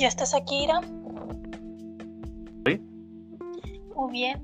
[0.00, 0.80] ¿Ya estás aquí, Ira?
[2.64, 2.80] Sí.
[3.94, 4.42] Muy bien.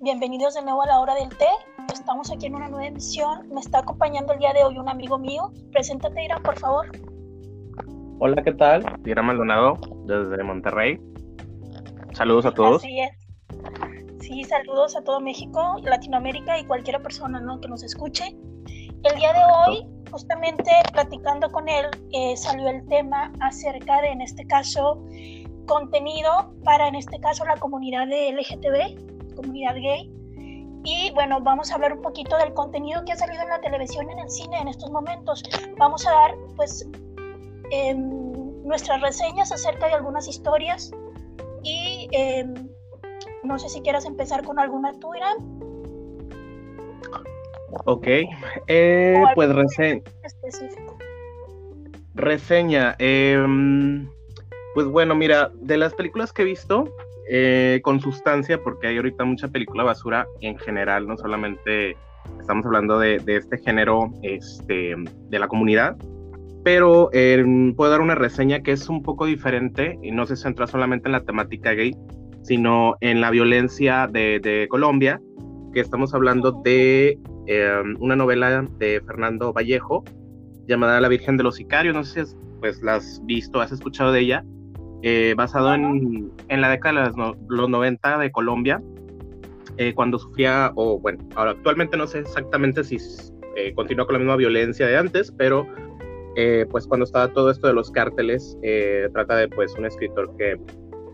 [0.00, 1.48] Bienvenidos de nuevo a la hora del té.
[1.92, 3.48] Estamos aquí en una nueva emisión.
[3.52, 5.50] Me está acompañando el día de hoy un amigo mío.
[5.72, 6.86] Preséntate, Ira, por favor.
[8.20, 8.84] Hola, ¿qué tal?
[9.04, 11.00] Ira Maldonado, desde Monterrey.
[12.12, 12.76] Saludos a todos.
[12.76, 13.10] Así es.
[14.20, 17.60] Sí, saludos a todo México, Latinoamérica y cualquier persona ¿no?
[17.60, 18.36] que nos escuche.
[19.02, 24.20] El día de hoy, justamente platicando con él, eh, salió el tema acerca de, en
[24.20, 25.02] este caso,
[25.66, 30.10] contenido para, en este caso, la comunidad de LGTB, comunidad gay.
[30.84, 34.08] Y bueno, vamos a hablar un poquito del contenido que ha salido en la televisión,
[34.08, 35.42] en el cine en estos momentos.
[35.78, 36.88] Vamos a dar, pues,
[37.70, 40.92] em, nuestras reseñas acerca de algunas historias
[41.62, 42.68] y em,
[43.42, 45.26] no sé si quieras empezar con alguna tuya.
[47.84, 48.06] Ok,
[48.66, 50.02] eh, pues reseña.
[52.14, 52.96] Reseña.
[52.98, 54.08] Em,
[54.74, 56.92] pues bueno, mira, de las películas que he visto,
[57.28, 61.96] eh, con sustancia, porque hay ahorita mucha película basura en general, no solamente
[62.40, 65.96] estamos hablando de, este género este, de la comunidad,
[66.64, 70.66] pero em, puedo dar una reseña que es un poco diferente y no se centra
[70.66, 71.96] solamente en la temática gay,
[72.42, 75.20] sino en la violencia de, Colombia,
[75.76, 80.04] que estamos hablando de em, una novela de Fernando Vallejo
[80.66, 84.10] llamada La Virgen de los Sicarios, no sé si pues, la has visto, has escuchado
[84.10, 84.42] de ella,
[85.02, 88.82] eh, basado en, la década de los, 90 de Colombia,
[89.76, 92.96] eh, cuando sufría, o bueno, ahora actualmente no sé exactamente si
[93.56, 95.66] eh, continúa con la misma violencia de antes, pero
[96.70, 98.58] pues cuando estaba todo esto de los cárteles,
[99.12, 100.58] trata de pues un escritor que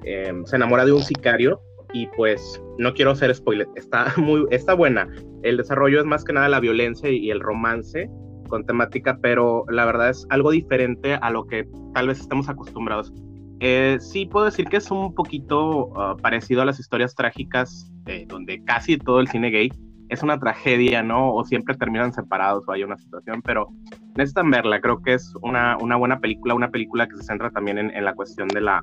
[0.04, 1.60] Em, se enamora de un sicario
[1.92, 5.08] y pues no quiero hacer spoiler, está muy, está buena.
[5.42, 8.08] El desarrollo es más que nada la violencia y el romance
[8.48, 13.12] con temática, pero la verdad es algo diferente a lo que tal vez estemos acostumbrados.
[13.60, 17.90] Eh, sí puedo decir que es un poquito uh, parecido a las historias trágicas,
[18.26, 19.70] donde casi todo el cine gay
[20.08, 21.32] es una tragedia, ¿no?
[21.32, 23.68] O siempre terminan separados o hay una situación, pero
[24.16, 24.80] necesitan verla.
[24.80, 28.12] Creo que es una, una buena película, una película que se centra también en la
[28.14, 28.82] cuestión de la,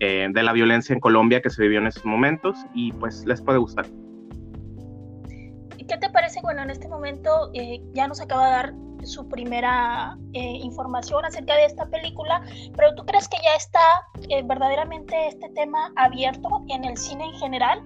[0.00, 3.40] eh, de la violencia en Colombia que se vivió en esos momentos y pues les
[3.40, 3.86] puede gustar.
[5.78, 6.40] ¿Y qué te parece?
[6.42, 8.74] Bueno, en este momento eh, ya nos acaba de dar
[9.04, 12.42] su primera eh, información acerca de esta película,
[12.76, 13.80] pero ¿tú crees que ya está
[14.44, 17.82] verdaderamente este tema abierto en el cine en general?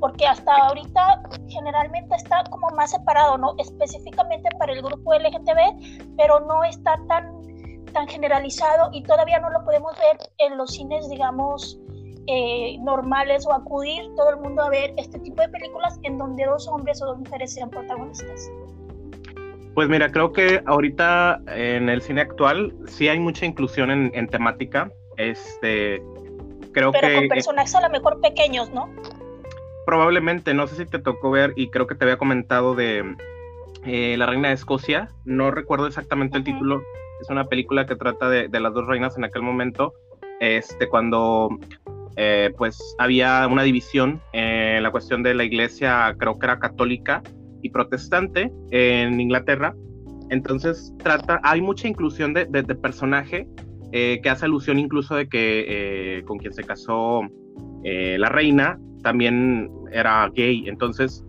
[0.00, 3.54] Porque hasta ahorita generalmente está como más separado, ¿no?
[3.58, 7.40] Específicamente para el grupo LGTB, pero no está tan
[7.90, 11.78] tan generalizado y todavía no lo podemos ver en los cines, digamos,
[12.26, 16.44] eh, normales o acudir todo el mundo a ver este tipo de películas en donde
[16.44, 18.50] dos hombres o dos mujeres sean protagonistas.
[19.74, 24.90] Pues mira, creo que ahorita en el cine actual sí hay mucha inclusión en, temática.
[25.16, 26.02] Este,
[26.72, 28.88] creo Pero que con personajes a lo mejor pequeños, ¿no?
[29.86, 33.16] Probablemente, no sé si te tocó ver y creo que te había comentado de
[33.86, 35.08] eh, La Reina de Escocia.
[35.24, 36.82] No recuerdo exactamente el título,
[37.20, 39.92] es una película que trata de, las dos reinas en aquel momento,
[40.40, 41.50] este, cuando
[42.16, 47.22] eh, pues había una división en la cuestión de la iglesia, creo que era católica
[47.62, 49.74] y protestante en Inglaterra.
[50.30, 53.46] Entonces trata, hay mucha inclusión de, personaje
[53.92, 57.22] eh, que hace alusión incluso de que eh, con quien se casó
[57.82, 60.68] la reina también era gay.
[60.68, 61.24] Entonces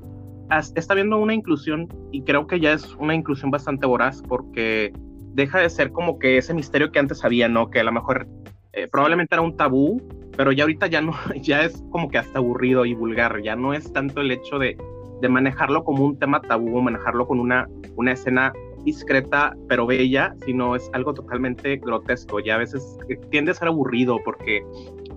[0.75, 4.91] está viendo una inclusión y creo que ya es una inclusión bastante voraz porque
[5.33, 7.69] deja de ser como que ese misterio que antes había, ¿no?
[7.69, 8.27] Que a lo mejor
[8.73, 10.01] eh, probablemente era un tabú,
[10.37, 13.73] pero ya ahorita ya no, ya es como que hasta aburrido y vulgar, ya no
[13.73, 14.77] es tanto el hecho de,
[15.21, 18.53] de manejarlo como un tema tabú, manejarlo con una, una escena
[18.83, 22.97] discreta pero bella, sino es algo totalmente grotesco, ya a veces
[23.29, 24.63] tiende a ser aburrido porque,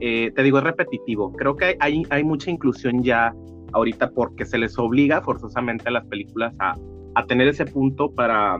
[0.00, 1.32] eh, te digo, es repetitivo.
[1.32, 3.32] Creo que hay, hay mucha inclusión ya
[3.72, 6.74] ahorita porque se les obliga forzosamente a las películas a,
[7.14, 8.58] a tener ese punto para,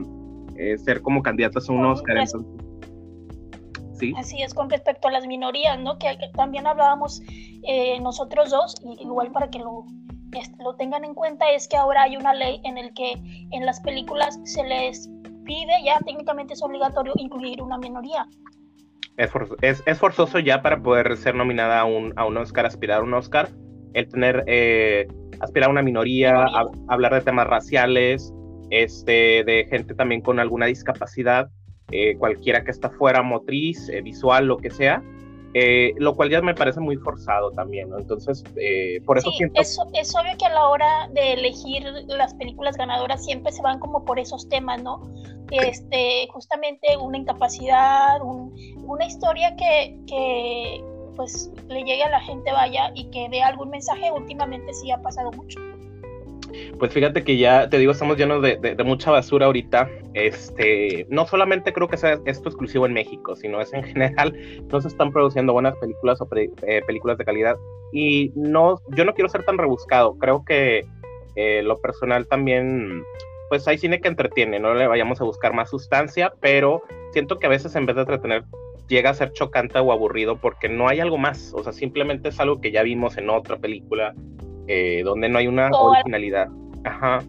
[0.57, 2.25] eh, ser como candidatas a un Oscar.
[3.93, 4.13] ¿Sí?
[4.17, 5.97] Así es, con respecto a las minorías, ¿no?
[5.97, 7.21] Que, también hablábamos
[7.63, 9.85] eh, nosotros dos, y igual para que lo,
[10.59, 13.13] lo tengan en cuenta, es que ahora hay una ley en el que
[13.51, 15.09] en las películas se les
[15.45, 18.27] pide, ya técnicamente es obligatorio incluir una minoría.
[19.17, 23.03] Es, es, forzoso ya para poder ser nominada a un, a un Oscar, aspirar a
[23.03, 23.47] un Oscar,
[23.93, 25.07] el tener, eh,
[25.39, 26.45] aspirar a una minoría,
[26.89, 28.33] hablar de temas raciales,
[28.69, 31.49] este, de gente también con alguna discapacidad,
[31.91, 35.03] eh, cualquiera que está fuera, motriz, eh, visual, lo que sea.
[35.57, 37.97] eh, lo cual ya me parece muy forzado también, ¿no?
[37.97, 38.43] Entonces,
[39.05, 39.61] por eso sí, siento...
[39.61, 43.79] Es, es obvio que a la hora de elegir las películas ganadoras siempre se van
[43.79, 45.01] como por esos temas, ¿no?
[45.51, 50.83] Este, justamente una incapacidad, una historia que, que
[51.15, 55.01] pues le llegue a la gente, vaya, y que dé algún mensaje, últimamente sí ha
[55.01, 55.57] pasado mucho.
[56.79, 59.89] Pues fíjate que ya, te digo, estamos llenos de, mucha basura ahorita.
[60.13, 64.35] Este, no solamente creo que sea esto exclusivo en México, sino es en general,
[64.71, 67.55] no se están produciendo buenas películas o eh, películas de calidad.
[67.91, 70.17] Y no, yo no quiero ser tan rebuscado.
[70.17, 70.85] Creo que
[71.35, 73.03] eh, lo personal también,
[73.49, 76.81] pues hay cine que entretiene, no le vayamos a buscar más sustancia, pero
[77.11, 78.43] siento que a veces en vez de entretener
[78.87, 82.39] llega a ser chocante o aburrido porque no hay algo más, o sea, simplemente es
[82.39, 84.13] algo que ya vimos en otra película
[84.67, 86.49] eh, donde no hay una originalidad.
[86.83, 87.19] Ajá.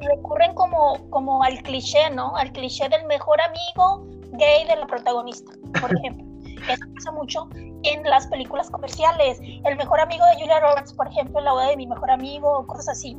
[0.00, 2.34] Recurren como, como al cliché, ¿no?
[2.36, 6.26] Al cliché del mejor amigo gay de la protagonista, por ejemplo.
[6.68, 7.48] Eso pasa mucho
[7.82, 9.40] en las películas comerciales.
[9.64, 12.66] El mejor amigo de Julia Roberts, por ejemplo, la boda de mi mejor amigo, o
[12.66, 13.16] cosas así.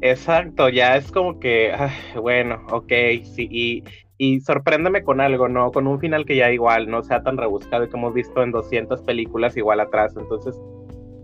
[0.00, 1.72] Exacto, ya es como que,
[2.20, 2.92] bueno, ok,
[3.22, 3.84] sí, y,
[4.18, 5.70] y sorpréndeme con algo, ¿no?
[5.72, 9.02] Con un final que ya igual no sea tan rebuscado que hemos visto en 200
[9.02, 10.14] películas igual atrás.
[10.16, 10.60] Entonces,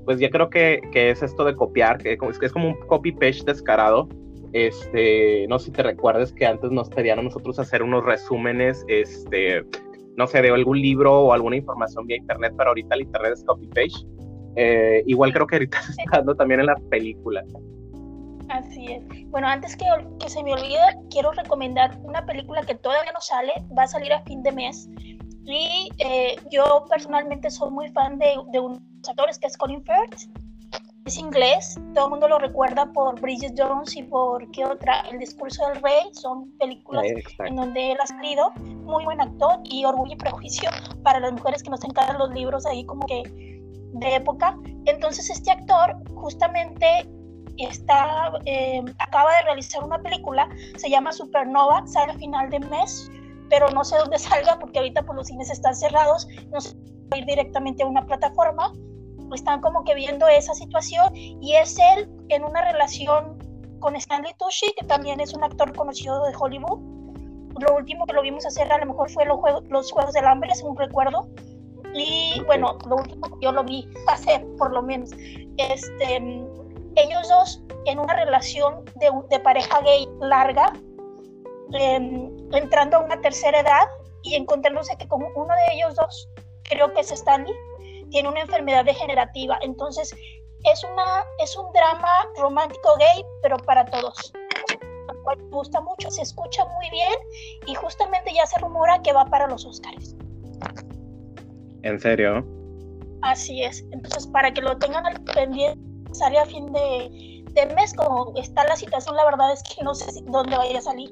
[0.05, 4.09] pues ya creo que, que es esto de copiar, que es, como un copy-paste descarado.
[4.53, 8.85] Este, no sé si te recuerdes que antes nos pedían a nosotros hacer unos resúmenes,
[8.89, 9.65] este,
[10.17, 13.45] no sé, de algún libro o alguna información vía internet, pero ahorita el internet es
[13.45, 14.07] copy-paste.
[14.57, 17.47] Eh, igual creo que ahorita se está dando también en las películas.
[18.49, 19.03] Así es.
[19.31, 19.87] Bueno, antes que,
[20.21, 20.79] que se me olvide,
[21.11, 24.91] quiero recomendar una película que todavía no sale, va a salir a fin de mes.
[25.45, 30.29] Y eh, yo personalmente soy muy fan de, de unos actores que es Colin Firth.
[31.05, 35.19] Es inglés, todo el mundo lo recuerda por Bridget Jones y por qué otra, El
[35.19, 37.05] discurso del rey, son películas
[37.41, 40.71] en donde él ha salido, muy buen actor y orgullo y prejuicio
[41.03, 43.25] para las mujeres que nos encantan los libros ahí como que
[43.95, 44.57] de época.
[44.85, 47.09] Entonces este actor justamente
[47.59, 53.11] está, eh, acaba de realizar una película, se llama Supernova, sale a final de mes,
[53.51, 56.77] pero no sé dónde salga porque ahorita por los cines están cerrados, no sé
[57.17, 58.73] ir directamente a una plataforma,
[59.35, 63.39] están como que viendo esa situación y es él en una relación
[63.81, 66.81] con Stanley Tucci, que también es un actor conocido de Hollywood.
[67.61, 70.25] Lo último que lo vimos hacer a lo mejor fue los Juegos, los juegos del
[70.25, 71.29] Hambre, según recuerdo.
[71.95, 75.11] Y bueno, lo último que yo lo vi hacer, por lo menos.
[75.59, 76.17] Este,
[76.97, 80.73] ellos dos en una relación de, de pareja gay larga,
[81.73, 83.89] em, entrando a una tercera edad
[84.23, 86.29] y encontrándose que como uno de ellos dos,
[86.65, 87.55] creo que es Stanley,
[88.13, 89.59] tiene una enfermedad degenerativa.
[89.63, 90.15] Entonces,
[90.65, 94.33] es, una, es un drama romántico gay, pero para todos.
[95.27, 97.15] me gusta mucho, se escucha muy bien
[97.67, 100.15] y justamente ya se rumora que va para los Oscars.
[101.83, 102.47] ¿En serio?
[103.23, 103.85] Así es.
[103.91, 105.81] Entonces, para que lo tengan al pendiente
[106.13, 110.07] sale a fin de, mes, como está la situación, la verdad es que no sé
[110.27, 111.11] dónde vaya a salir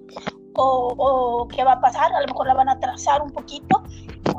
[0.57, 3.83] o, qué va a pasar, a lo mejor la van a trazar un poquito,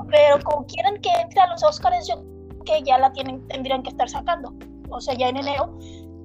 [0.10, 2.22] pero como quieren que entre a los Oscars, yo
[2.72, 4.54] que ya la tienen, tendrían que estar sacando,
[4.90, 5.78] o sea, ya en enero.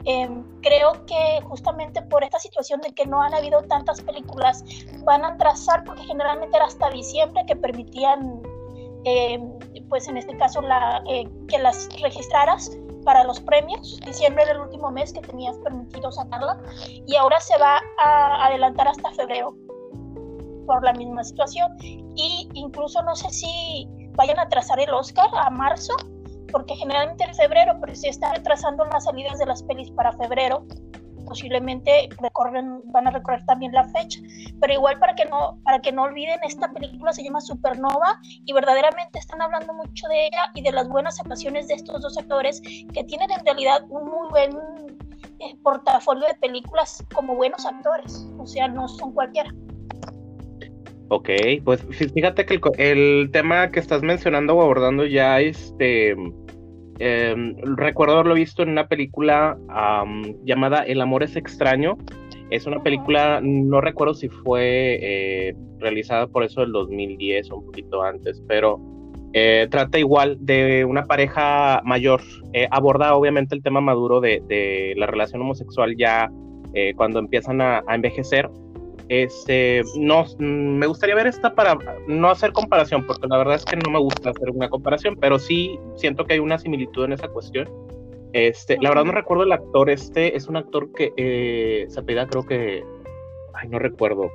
[0.04, 4.64] Em, creo que justamente por esta situación de que no han habido tantas películas,
[5.04, 8.40] van a trazar, porque generalmente era hasta diciembre que permitían,
[9.04, 9.58] em,
[9.88, 12.70] pues en este caso, la, eh, que las registraras
[13.04, 13.98] para los premios.
[14.04, 16.58] Diciembre era el último mes que tenías permitido sacarla
[17.06, 19.56] y ahora se va a adelantar hasta febrero
[20.66, 21.76] por la misma situación.
[22.16, 25.94] Y incluso no sé si vayan a trazar el Oscar a marzo,
[26.52, 30.66] porque generalmente en febrero, pero si están retrasando las salidas de las pelis para febrero,
[31.26, 34.20] posiblemente recorren, van a recorrer también la fecha.
[34.60, 38.52] Pero igual para que no, para que no olviden, esta película se llama Supernova y
[38.52, 42.62] verdaderamente están hablando mucho de ella y de las buenas actuaciones de estos dos actores
[42.62, 44.50] que tienen en realidad un muy buen
[45.40, 48.26] eh, portafolio de películas como buenos actores.
[48.38, 49.50] O sea, no son cualquiera.
[51.08, 51.30] Ok,
[51.64, 51.82] pues
[52.14, 56.16] fíjate que el, el tema que estás mencionando o abordando ya este
[56.98, 59.58] Em, recuerdo haberlo visto en una película
[60.44, 61.98] llamada El amor es extraño.
[62.50, 67.66] Es una película, no recuerdo si fue eh, realizada por eso del 2010 o un
[67.66, 68.80] poquito antes, pero
[69.32, 72.22] eh, trata igual de una pareja mayor.
[72.52, 76.30] Eh, aborda obviamente el tema maduro de, la relación homosexual ya
[76.94, 78.50] cuando empiezan a envejecer
[79.08, 83.76] este, no, me gustaría ver esta para no hacer comparación, porque la verdad es que
[83.76, 87.28] no me gusta hacer una comparación, pero sí siento que hay una similitud en esa
[87.28, 87.68] cuestión.
[88.32, 92.26] Este, la verdad no recuerdo el actor, este es un actor que eh, se apellida
[92.26, 92.84] creo que,
[93.54, 94.30] ay, no recuerdo.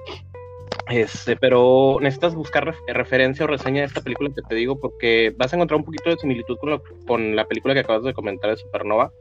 [0.89, 5.51] Este, pero necesitas buscar referencia o reseña de esta película que te digo, porque vas
[5.51, 8.57] a encontrar un poquito de similitud con, con la película que acabas de comentar de
[8.57, 9.11] Supernova,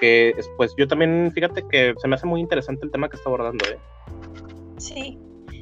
[0.00, 3.28] que pues yo también, fíjate que se me hace muy interesante el tema que está
[3.28, 3.78] abordando, ¿eh?
[4.78, 5.18] Sí,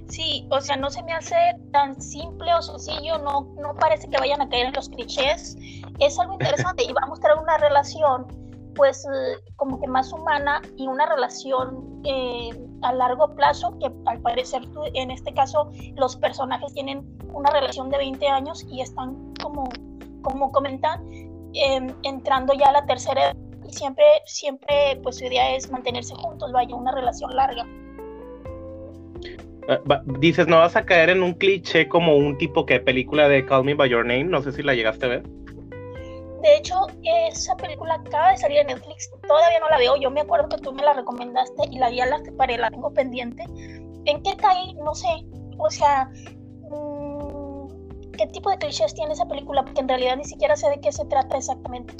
[0.08, 1.36] sí, o sea, no se me hace
[1.72, 5.56] tan simple o sencillo, no, no parece que vayan a caer en los clichés,
[5.98, 8.26] es algo interesante y va a mostrar una relación
[8.76, 12.50] pues eh, como que más humana y una relación eh,
[12.82, 17.98] a largo plazo que al parecer en este caso los personajes tienen una relación de
[17.98, 19.64] 20 años y están como,
[20.22, 21.02] como comentan
[21.54, 26.14] em, entrando ya a la tercera edad y siempre, siempre pues su idea es mantenerse
[26.14, 27.66] juntos, vaya, una relación larga.
[29.68, 29.80] Ah,
[30.20, 33.64] dices, no vas a caer en un cliché como un tipo que película de Call
[33.64, 35.22] Me By Your Name, no sé si la llegaste a ver.
[36.42, 40.20] De hecho, esa película acaba de salir en Netflix, todavía no la veo, yo me
[40.20, 43.42] acuerdo que tú me la recomendaste y la ya la separé, la tengo pendiente.
[44.04, 44.74] ¿En qué caí?
[44.74, 45.08] No sé,
[45.58, 46.08] o sea,
[46.70, 49.64] mm, ¿qué tipo de clichés tiene esa película?
[49.64, 51.94] Porque en realidad ni siquiera sé de qué se trata exactamente.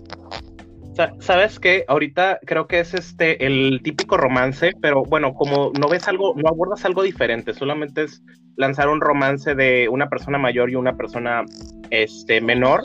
[1.19, 1.85] ¿Sabes qué?
[1.89, 6.49] Ahorita creo que es este el típico romance, pero bueno, como no ves algo, no
[6.49, 8.23] abordas algo diferente, solamente es
[8.57, 11.45] lanzar un romance de una persona mayor y una persona
[11.91, 12.85] este menor,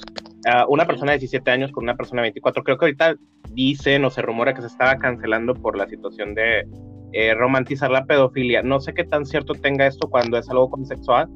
[0.67, 2.63] una persona de 17 años con una persona de 24.
[2.63, 3.15] Creo que ahorita
[3.51, 6.67] dicen o se rumora que se estaba cancelando por la situación de
[7.13, 8.61] eh, romantizar la pedofilia.
[8.61, 11.29] No sé qué tan cierto tenga esto cuando es algo consexual,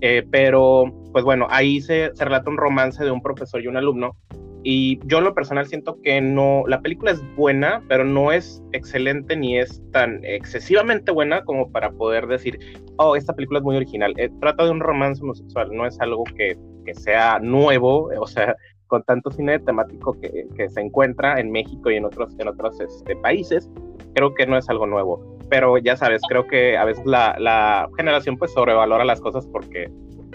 [0.00, 4.16] eh, pero pues bueno, ahí se relata un romance de un profesor y un alumno
[4.64, 9.36] y yo lo personal siento que no, la película es buena, pero no es excelente
[9.36, 12.58] ni es tan excesivamente buena como para poder decir,
[12.96, 14.14] oh, esta película es muy original.
[14.18, 18.54] Eh, trata de un romance homosexual, no es algo que, que sea nuevo, o sea,
[18.86, 22.78] con tanto cine temático que, que, se encuentra en México y en otros, en otros
[22.78, 23.68] este, países,
[24.14, 25.38] creo que no es algo nuevo.
[25.48, 29.90] Pero ya sabes, creo que a veces la, la generación pues sobrevalora las cosas porque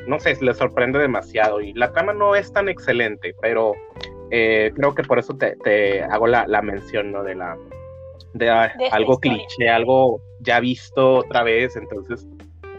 [0.07, 3.73] no sé, le sorprende demasiado y la trama no es tan excelente, pero
[4.31, 7.23] eh, creo que por eso te, hago la, mención, ¿no?
[7.23, 7.57] De la
[8.33, 8.49] de,
[8.91, 12.25] algo cliché, algo ya visto otra vez, entonces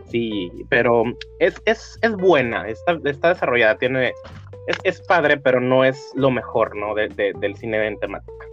[0.07, 1.05] sí, pero
[1.39, 4.13] es, es, es buena, está, está desarrollada, tiene,
[4.67, 6.95] es, es, padre, pero no es lo mejor, ¿no?
[6.95, 8.47] De, del cine en temática.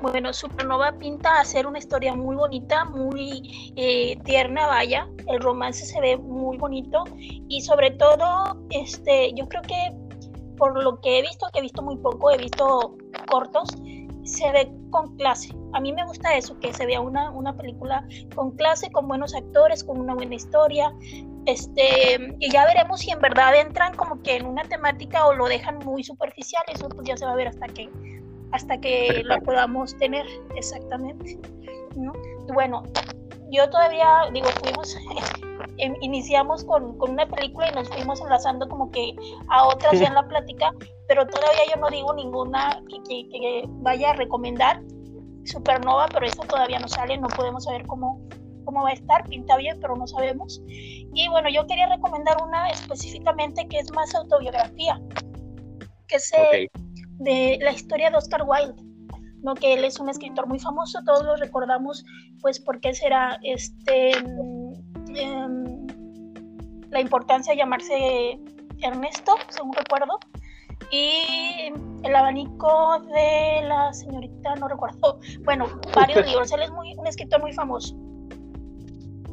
[0.00, 5.08] Bueno, Supernova pinta a ser una historia muy bonita, muy eh, tierna, vaya.
[5.26, 7.04] El romance se ve muy bonito
[7.48, 9.90] y sobre todo, este, yo creo que
[10.56, 12.96] por lo que he visto, que he visto muy poco, he visto
[13.28, 13.68] cortos,
[14.24, 15.54] se ve con clase.
[15.72, 19.34] A mí me gusta eso, que se vea una, una película con clase, con buenos
[19.34, 20.92] actores, con una buena historia.
[21.46, 25.46] Este, y ya veremos si en verdad entran como que en una temática o lo
[25.46, 26.64] dejan muy superficial.
[26.68, 27.88] Eso pues ya se va a ver hasta que,
[28.52, 31.38] hasta que la podamos tener exactamente.
[31.94, 32.12] ¿no?
[32.52, 32.82] Bueno,
[33.50, 34.96] yo todavía, digo, fuimos,
[35.78, 39.14] em, iniciamos con, una película y nos fuimos enlazando como que
[39.48, 40.72] a otras ya en la plática,
[41.08, 44.80] pero todavía yo no digo ninguna que, vaya a recomendar.
[45.44, 48.20] Supernova, pero esta todavía no sale, no podemos saber cómo,
[48.64, 50.60] cómo va a estar, pinta bien, pero no sabemos.
[50.66, 55.00] Y bueno, yo quería recomendar una específicamente que es más autobiografía,
[56.08, 56.66] que es eh,
[57.18, 58.85] de la historia de Oscar Wilde
[59.60, 62.04] que él es un escritor muy famoso, todos lo recordamos
[62.40, 65.86] pues porque será este em,
[66.90, 68.38] la importancia de llamarse
[68.82, 70.18] Ernesto, según recuerdo,
[70.90, 77.06] y el abanico de la señorita, no recuerdo, bueno, varios libros, él es muy, un
[77.06, 77.96] escritor muy famoso.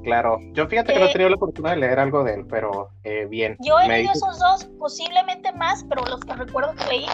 [0.03, 2.45] Claro, yo fíjate que no he eh, tenido la oportunidad de leer algo de él,
[2.50, 3.55] pero eh, bien.
[3.62, 7.05] Yo he leído esos dos, posiblemente más, pero los que recuerdo que leí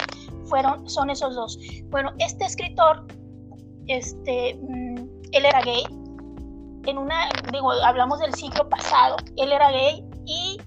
[0.50, 1.60] fueron, son esos dos.
[1.86, 3.06] Bueno, este escritor,
[3.88, 4.96] este, mm,
[5.32, 5.84] él era gay.
[6.86, 10.58] En una, digo, hablamos del siglo pasado, él era gay y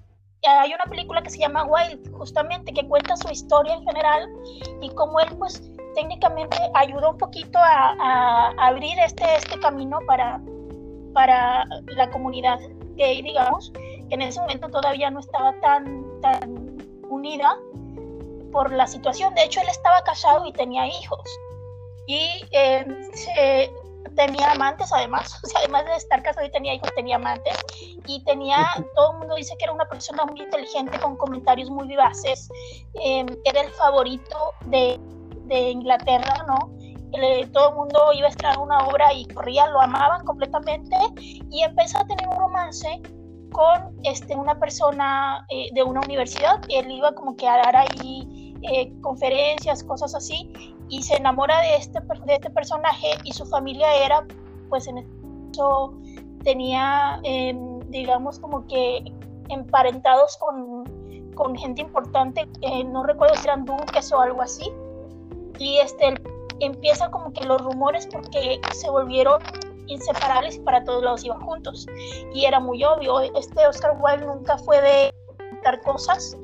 [0.46, 4.28] hay una película que se llama Wild, justamente, que cuenta su historia en general
[4.80, 5.62] y cómo él, pues,
[5.94, 10.40] técnicamente ayudó un poquito a, a abrir este, este camino para
[11.12, 11.64] para
[11.96, 12.58] la comunidad
[12.96, 13.72] gay, digamos,
[14.08, 17.56] que en ese momento todavía no estaba tan, tan unida
[18.52, 19.34] por la situación.
[19.34, 21.28] De hecho, él estaba casado y tenía hijos.
[22.06, 23.70] Y eh,
[24.16, 27.56] tenía amantes además, o sea, además de estar casado y tenía hijos, tenía amantes.
[28.06, 31.88] Y tenía, todo el mundo dice que era una persona muy inteligente, con comentarios muy
[31.88, 32.48] vivaces.
[33.02, 35.00] Eh, era el favorito de,
[35.46, 36.70] de Inglaterra, ¿no?
[37.52, 41.98] todo el mundo iba a estrenar una obra y corría, lo amaban completamente y empezó
[41.98, 43.02] a tener un romance
[43.52, 48.41] con este, una persona eh, de una universidad, él iba como que a dar ahí
[48.62, 50.52] eh, conferencias, cosas así,
[50.88, 54.26] y se enamora de este, de este personaje y su familia era,
[54.68, 54.98] pues en
[55.52, 55.94] eso,
[56.44, 59.04] tenía, em, digamos, como que
[59.48, 60.84] emparentados con,
[61.34, 64.70] con gente importante, eh, no recuerdo si eran duques o algo así,
[65.58, 66.14] y este,
[66.60, 69.42] empieza como que los rumores porque se volvieron
[69.86, 71.86] inseparables y para todos lados iban juntos.
[72.34, 75.14] Y era muy obvio, este Oscar Wilde nunca fue de
[75.64, 76.36] dar cosas,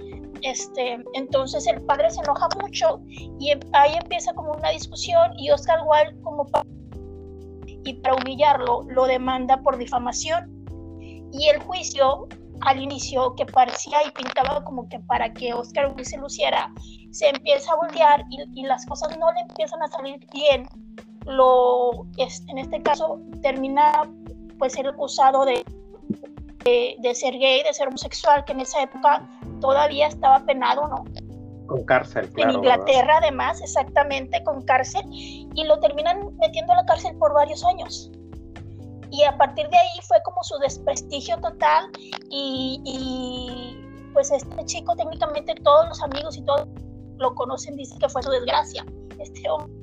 [0.42, 3.00] este, entonces el padre se enoja mucho
[3.38, 6.46] y em, ahí empieza como una discusión y Oscar Wilde como
[7.84, 10.54] y para humillarlo lo demanda por difamación.
[11.32, 12.26] Y el juicio
[12.62, 16.72] al inicio que parecía y pintaba como que para que Oscar Wilde se luciera
[17.10, 20.68] se empieza a voltear y, y las cosas no le empiezan a salir bien.
[21.24, 24.02] Lo en este caso termina
[24.58, 25.64] pues ser acusado de,
[26.64, 29.26] de, ser gay, de ser homosexual, que en esa época
[29.60, 31.04] todavía estaba penado, ¿no?
[31.66, 32.30] Con cárcel.
[32.36, 37.64] en Inglaterra además, exactamente, con cárcel, y lo terminan metiendo a la cárcel por varios
[37.64, 38.10] años.
[39.10, 41.90] Y a partir de ahí fue como su desprestigio total
[42.30, 46.66] y, y pues este chico técnicamente todos los amigos y todos
[47.16, 48.84] lo conocen, dicen que fue su desgracia.
[49.18, 49.77] Este hombre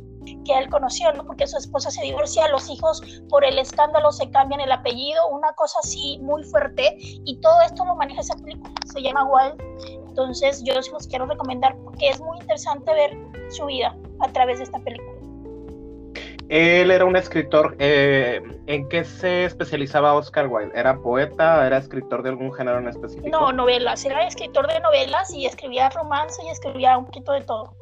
[0.46, 1.25] que él conoció, ¿no?
[1.25, 5.52] Porque su esposa se divorcia, los hijos por el escándalo se cambian el apellido, una
[5.54, 9.62] cosa así muy fuerte, y todo esto lo maneja esa película, se llama Wild.
[10.08, 13.18] Entonces yo se los quiero recomendar porque es muy interesante ver
[13.50, 15.16] su vida a través de esta película.
[16.50, 17.75] Él era un escritor.
[17.80, 20.72] Eh, ¿En qué se especializaba Oscar Wilde?
[20.80, 21.66] ¿Era poeta?
[21.66, 23.28] ¿Era escritor de algún género en específico?
[23.30, 24.06] No, novelas.
[24.06, 27.75] Era escritor de novelas y escribía romance y escribía un poquito de todo.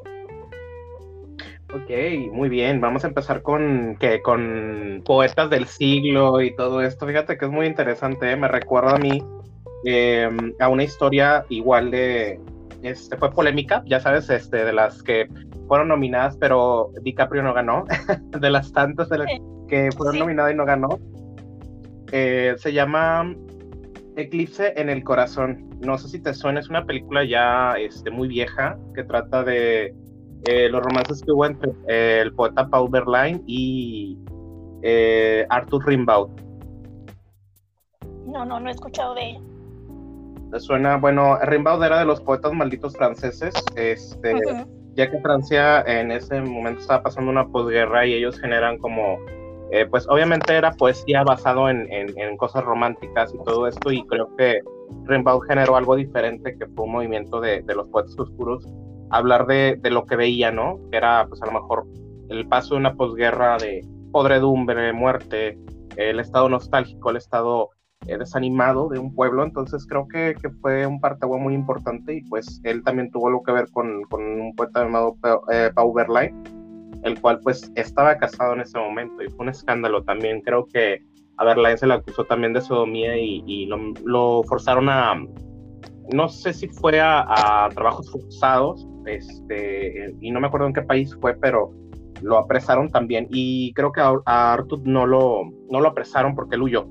[1.73, 1.89] Ok,
[2.31, 2.79] muy bien.
[2.81, 7.07] Vamos a empezar con que con poetas del siglo y todo esto.
[7.07, 8.31] Fíjate que es muy interesante.
[8.31, 8.35] ¿eh?
[8.35, 9.23] Me recuerda a mí
[9.85, 12.39] em, a una historia igual de,
[12.83, 15.27] este, fue polémica, ya sabes, este, de las que
[15.67, 17.85] fueron nominadas, pero DiCaprio no ganó,
[18.39, 19.27] de las tantas de las
[19.67, 20.99] que fueron nominadas y no ganó.
[22.11, 23.33] Eh, se llama
[24.15, 25.71] Eclipse en el corazón.
[25.79, 29.95] No sé si te suena, es una película ya este, muy vieja que trata de
[30.45, 34.17] eh, los romances que hubo entre eh, el poeta Paul Verlaine y
[34.81, 36.29] eh, Arthur Rimbaud.
[38.25, 39.39] No, no, no he escuchado de ella.
[40.59, 44.35] Suena, bueno, Rimbaud era de los poetas malditos franceses, este,
[44.95, 49.17] ya que Francia en ese momento estaba pasando una posguerra y ellos generan como,
[49.89, 54.59] pues obviamente era poesía basado en, cosas románticas y todo esto y creo que
[55.05, 58.67] Rimbaud generó algo diferente que fue un movimiento de, de los poetas oscuros
[59.13, 60.79] hablar de, lo que veía, ¿no?
[60.89, 61.85] Que era, pues a lo mejor,
[62.29, 65.57] el paso de una posguerra de podredumbre, muerte,
[65.97, 67.69] el estado nostálgico, el estado
[68.07, 69.43] eh, desanimado de un pueblo.
[69.43, 73.51] Entonces creo que, fue un parteaguas muy importante y pues él también tuvo algo que
[73.51, 75.15] ver con, un poeta llamado
[75.51, 76.35] eh, Pau Verlaine,
[77.03, 80.41] el cual pues estaba casado en ese momento y fue un escándalo también.
[80.41, 81.03] Creo que
[81.37, 85.23] a Verlaine se le acusó también de sodomía y, lo, forzaron a,
[86.11, 91.15] no sé si fue a trabajos forzados este, y no me acuerdo en qué país
[91.19, 91.71] fue, pero
[92.21, 96.63] lo apresaron también y creo que a, Arthur no lo, no lo apresaron porque él
[96.63, 96.87] huyó,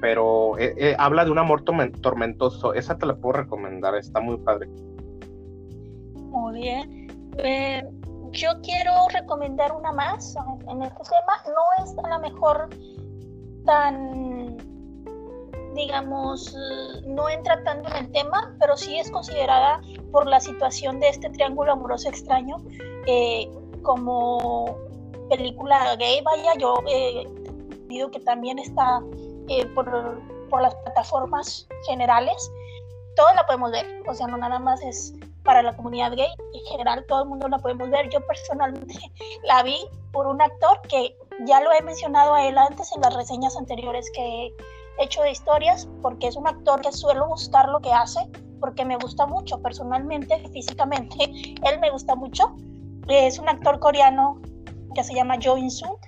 [0.00, 4.36] pero eh, eh, habla de un amor tormentoso, esa te la puedo recomendar, está muy
[4.38, 4.68] padre.
[6.16, 7.32] Muy bien.
[7.38, 7.82] Eh,
[8.32, 10.34] yo quiero recomendar una más
[10.68, 12.68] en este tema, no es a lo mejor
[13.64, 14.73] tan
[15.74, 16.56] digamos,
[17.06, 19.80] no entra tanto en el tema, pero sí es considerada
[20.12, 22.56] por la situación de este triángulo amoroso extraño
[23.06, 23.50] eh,
[23.82, 24.76] como
[25.28, 26.20] película gay.
[26.22, 27.24] Vaya, yo eh,
[27.88, 29.00] digo que también está
[29.48, 29.86] eh, por,
[30.48, 32.50] por las plataformas generales.
[33.16, 36.64] Todos la podemos ver, o sea, no nada más es para la comunidad gay, en
[36.70, 38.08] general todo el mundo la podemos ver.
[38.10, 38.98] Yo personalmente
[39.44, 43.14] la vi por un actor que ya lo he mencionado a él antes en las
[43.14, 44.54] reseñas anteriores que
[44.98, 48.20] hecho de historias porque es un actor que suelo buscar lo que hace
[48.60, 52.56] porque me gusta mucho personalmente, físicamente, él me gusta mucho.
[53.08, 54.40] Es un actor coreano
[54.94, 55.98] que se llama Jo In Sung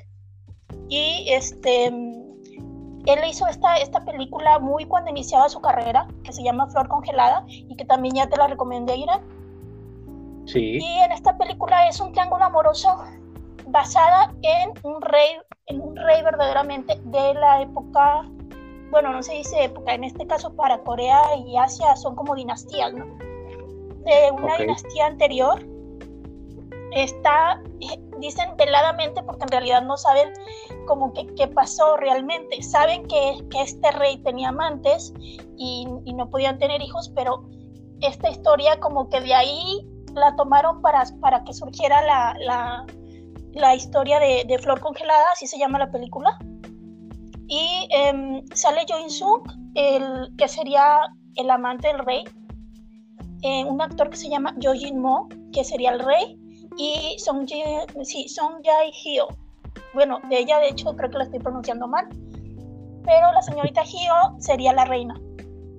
[0.88, 6.66] y este él hizo esta, esta película muy cuando iniciaba su carrera, que se llama
[6.68, 9.20] Flor Congelada, y que también ya te la recomendé, Irán.
[10.46, 10.78] Sí.
[10.80, 12.96] Y en esta película es un triángulo amoroso
[13.68, 18.28] basada en un rey, en un rey verdaderamente de la época
[18.90, 22.92] bueno, no se dice época, en este caso para Corea y Asia son como dinastías,
[22.92, 23.04] ¿no?
[24.04, 25.64] De una dinastía anterior
[26.92, 27.60] está,
[28.18, 30.32] dicen veladamente porque en realidad no saben
[30.86, 32.62] como que qué pasó realmente.
[32.62, 35.12] Saben que, que este rey tenía amantes
[35.56, 37.44] y, y, no podían tener hijos, pero
[38.00, 42.86] esta historia como que de ahí la tomaron para, para que surgiera la, la,
[43.52, 46.38] la historia de, de Flor Congelada, así se llama la película
[47.48, 49.42] Y em, sale Jo In-sung,
[49.74, 50.98] el, que sería
[51.36, 52.24] el amante del rey,
[53.42, 56.38] eh, un actor que se llama Jo Jin-mo, que sería el rey,
[56.76, 57.46] y Song,
[58.02, 59.28] sí, Song Jae-hyo.
[59.94, 62.08] Bueno, de ella de hecho creo que la estoy pronunciando mal,
[63.04, 65.14] pero la señorita Hyo sería la reina.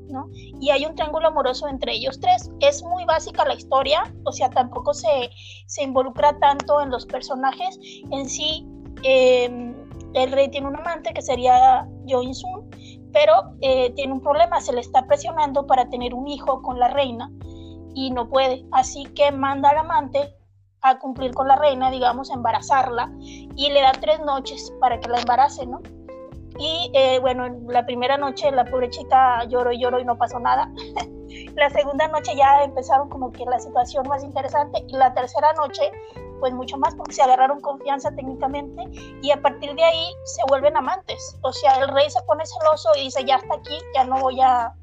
[0.10, 0.30] ¿no?
[0.34, 2.50] Y hay un triángulo amoroso entre ellos tres.
[2.62, 5.30] Es muy básica la historia, o sea, tampoco se,
[5.66, 7.78] se involucra tanto en los personajes.
[8.12, 8.66] En sí,
[9.04, 9.76] em,
[10.24, 12.70] el rey tiene un amante que sería Jo In-sun,
[13.14, 16.90] pero eh, tiene un problema, se le está presionando para tener un hijo con la
[16.90, 17.32] reina
[17.94, 18.66] y no puede.
[18.72, 20.34] Así que manda al amante
[20.82, 25.20] a cumplir con la reina, digamos, embarazarla, y le da tres noches para que la
[25.20, 25.82] embarace, ¿no?
[26.60, 30.40] Y eh, bueno, la primera noche la pobre chica lloró y lloró y no pasó
[30.40, 30.72] nada.
[31.56, 35.92] la segunda noche ya empezaron como que la situación más interesante y la tercera noche
[36.40, 38.84] pues mucho más porque se agarraron confianza técnicamente
[39.22, 41.38] y a partir de ahí se vuelven amantes.
[41.42, 44.40] O sea, el rey se pone celoso y dice, ya está aquí, ya no voy
[44.42, 44.74] a,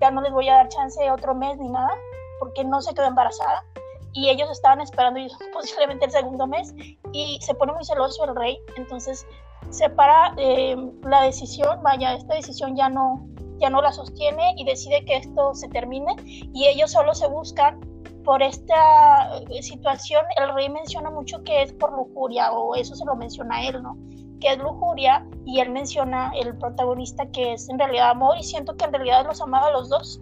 [0.00, 1.90] ya no les voy a dar chance otro mes ni nada
[2.38, 3.64] porque no se quedó embarazada
[4.12, 5.20] y ellos estaban esperando
[5.52, 6.74] posiblemente el segundo mes
[7.12, 9.26] y se pone muy celoso el rey, entonces
[9.70, 13.26] separa eh, la decisión, vaya, esta decisión ya no,
[13.58, 17.80] ya no la sostiene y decide que esto se termine y ellos solo se buscan
[18.28, 23.06] por esta eh, situación, el rey menciona mucho que es por lujuria o eso se
[23.06, 23.96] lo menciona él, ¿no?
[24.38, 28.76] Que es lujuria y él menciona el protagonista que es en realidad amor y siento
[28.76, 30.20] que en realidad los amaba a los dos.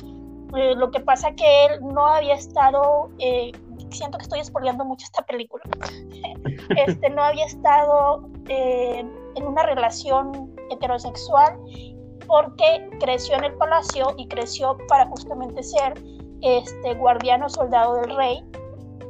[0.56, 3.10] Eh, lo que pasa que él no había estado
[3.90, 5.64] siento que estoy spoileando mucho esta película.
[6.76, 11.58] este, no había estado eh, en una relación heterosexual
[12.28, 15.94] porque creció en el palacio y creció para justamente ser
[16.42, 18.44] este guardiano soldado del rey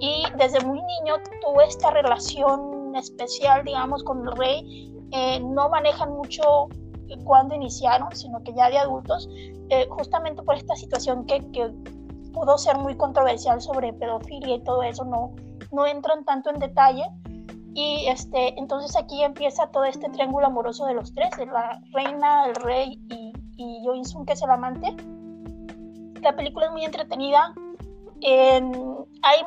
[0.01, 6.11] y desde muy niño tuvo esta relación especial digamos con el rey eh, no manejan
[6.13, 6.69] mucho
[7.25, 9.29] cuando iniciaron sino que ya de adultos
[9.71, 11.73] eh, justamente por esta situación que, que
[12.37, 15.35] pudo ser muy controversial sobre pedofilia y todo eso, no,
[15.73, 17.05] no entran tanto en detalle.
[17.75, 22.47] Y este, entonces aquí empieza todo este triángulo amoroso de los tres, de la reina,
[22.47, 24.95] el rey y, y Yo In-sung, que es el amante.
[26.23, 27.55] La película es muy entretenida.
[28.23, 29.45] hay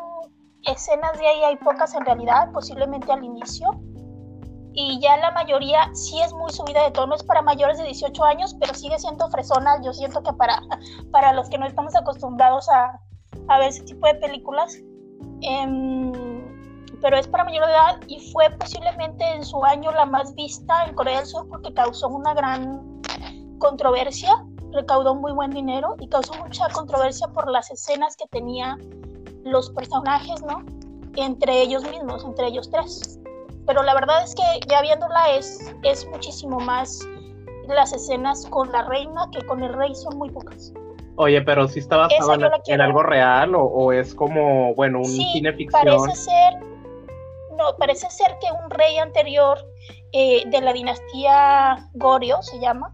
[0.65, 3.69] escenas de ahí, hay pocas en realidad, posiblemente al inicio.
[4.73, 8.23] Y ya la mayoría sí es muy subida de tono, es para mayores de 18
[8.23, 10.62] años, pero sigue siendo fresona, yo siento que para,
[11.12, 12.99] para los que no estamos acostumbrados a,
[13.47, 14.77] a ver ese tipo de películas,
[15.41, 16.12] em,
[17.01, 20.93] pero es para mayor edad y fue posiblemente en su año la más vista en
[20.95, 23.01] Corea del Sur porque causó una gran
[23.58, 28.77] controversia, recaudó muy buen dinero y causó mucha controversia por las escenas que tenía
[29.43, 30.63] los personajes, ¿no?
[31.15, 33.19] Entre ellos mismos, entre ellos tres
[33.69, 37.08] pero la verdad es que ya viéndola es, es muchísimo más
[37.67, 40.73] las escenas con la reina que con el rey son muy pocas.
[41.17, 42.34] Oye, pero si está basado
[42.65, 45.84] en, algo real o, es como, bueno, un sí, cine ficción.
[45.86, 46.53] Parece ser,
[47.58, 49.60] no, parece ser que un rey anterior
[50.13, 52.91] eh, de la dinastía Goryeo se llama,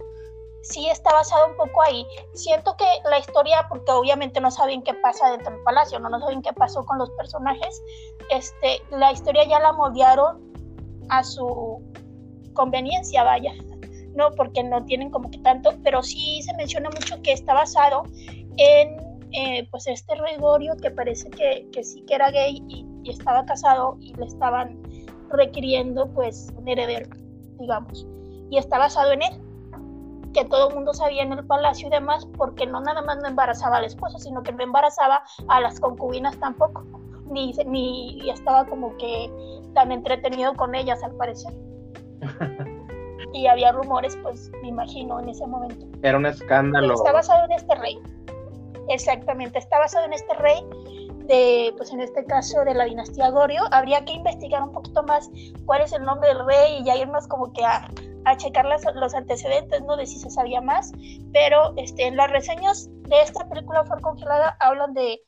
[0.65, 2.05] sí está basado un poco ahí.
[2.33, 6.19] Siento que la historia, porque obviamente no saben qué pasa dentro del palacio, no, no
[6.19, 7.81] saben qué pasó con los personajes,
[8.31, 10.41] este, la historia ya la moldearon
[11.09, 11.81] a su
[12.53, 13.53] conveniencia, vaya,
[14.15, 14.31] ¿no?
[14.31, 18.03] Porque no tienen como que tanto, pero sí se menciona mucho que está basado
[18.57, 18.97] en,
[19.33, 23.97] eh, pues, este Regorio que parece que, que, sí que era gay y, estaba casado
[23.99, 24.81] y le estaban
[25.29, 27.07] requiriendo, pues, un heredero,
[27.59, 28.07] digamos.
[28.49, 29.44] Y está basado en él,
[30.35, 33.29] que todo el mundo sabía en el palacio y demás, porque no nada más no
[33.29, 36.83] embarazaba al esposo, sino que no embarazaba a las concubinas tampoco,
[37.31, 39.31] ni, ni estaba como que
[39.73, 41.53] tan entretenido con ellas al parecer.
[43.33, 45.85] y había rumores, pues me imagino, en ese momento.
[46.03, 46.95] Era un escándalo.
[46.95, 47.97] Está basado en este rey.
[48.89, 50.59] Exactamente, está basado en este rey
[51.27, 53.63] de, pues en este caso de la dinastía Gorio.
[53.71, 55.29] Habría que investigar un poquito más
[55.65, 57.89] cuál es el nombre del rey y ya irnos como que a,
[58.25, 59.95] a checar los antecedentes, ¿no?
[59.97, 60.91] De si se sabía más.
[61.33, 65.19] Pero este, en las reseñas de esta película fue congelada hablan de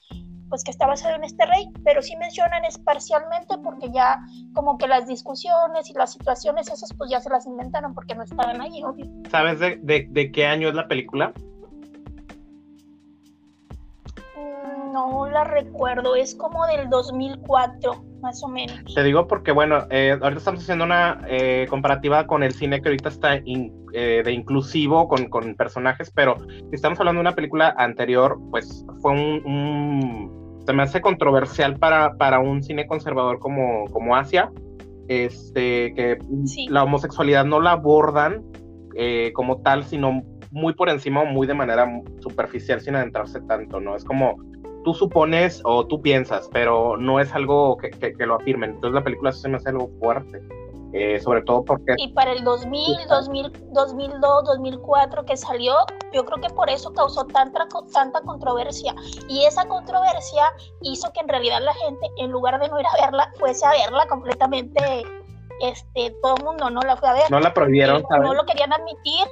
[0.49, 4.19] pues que está basado en este rey, pero sí mencionan es parcialmente porque ya
[4.53, 8.23] como que las discusiones y las situaciones esas pues ya se las inventaron porque no
[8.23, 9.05] estaban ahí, obvio.
[9.29, 11.33] ¿Sabes de, de, qué año es la película?
[14.97, 18.93] No la recuerdo, es como del 2004, más o menos.
[18.93, 22.89] Te digo porque, bueno, eh, ahorita estamos haciendo una eh, comparativa con el cine que
[22.89, 27.75] ahorita está eh, de inclusivo con, con, personajes, pero si estamos hablando de una película
[27.77, 34.17] anterior, pues fue un se me hace controversial para, para un cine conservador como, como
[34.17, 34.51] Asia,
[35.07, 36.17] este, que
[36.67, 38.43] la homosexualidad no la abordan
[38.95, 43.79] eh, como tal, sino muy por encima o muy de manera superficial sin adentrarse tanto,
[43.79, 43.95] ¿no?
[43.95, 44.35] Es como
[44.87, 48.69] tú supones o tú piensas, pero no es algo que, que, lo afirmen.
[48.69, 50.41] Entonces la película se me hace algo fuerte.
[50.93, 51.95] Eh, sobre todo porque...
[51.97, 55.75] Y para el 2000, 2000, 2002, 2004 que salió,
[56.13, 58.95] yo creo que por eso causó tanta, tanta controversia.
[59.27, 63.05] Y esa controversia hizo que en realidad la gente, en lugar de no ir a
[63.05, 65.03] verla, fuese a verla completamente,
[65.63, 67.29] este, todo el mundo no la fue a ver.
[67.29, 69.27] No la prohibieron, No lo querían admitir.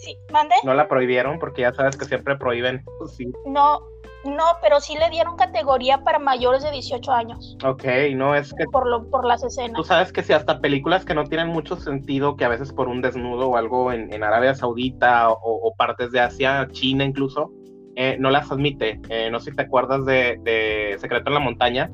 [0.00, 0.56] Sí, mande.
[0.64, 2.84] No la prohibieron porque ya sabes que siempre prohíben.
[3.16, 3.32] Sí.
[3.46, 3.80] No,
[4.24, 7.56] no, pero sí le dieron categoría para mayores de 18 años.
[7.64, 7.84] Ok,
[8.14, 8.64] no es que...
[8.64, 9.74] Por, lo, por las escenas.
[9.74, 12.88] Tú sabes que si hasta películas que no tienen mucho sentido, que a veces por
[12.88, 17.52] un desnudo o algo en, Arabia Saudita o, partes de Asia, China incluso,
[17.96, 19.00] eh, no las admite.
[19.08, 21.90] Eh, no sé si te acuerdas de, Secreto en la Montaña.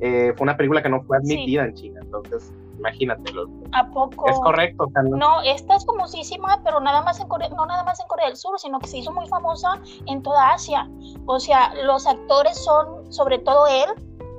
[0.00, 3.46] Eh, fue una película que no fue admitida en China, entonces imagínatelo.
[3.72, 4.26] ¿A poco?
[4.28, 4.86] Es correcto.
[5.04, 5.40] no...
[5.42, 8.58] esta es famosísima, pero nada más en Corea, no nada más en Corea del Sur,
[8.58, 10.88] sino que se hizo muy famosa en toda Asia.
[11.26, 13.90] O sea, los actores son, sobre todo él,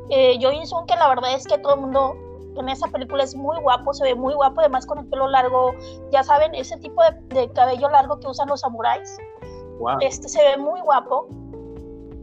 [0.09, 2.15] eh, In Sung, que la verdad es que todo el mundo
[2.55, 5.73] en esa película es muy guapo, se ve muy guapo, además con el pelo largo,
[6.11, 9.17] ya saben, ese tipo de, cabello largo que usan los samuráis.
[10.01, 11.27] Este se ve muy guapo.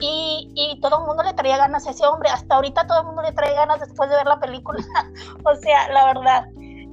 [0.00, 2.30] Y, y, todo el mundo le traía ganas a ese hombre.
[2.30, 4.82] Hasta ahorita todo el mundo le trae ganas después de ver la película.
[5.44, 6.46] o sea, la verdad,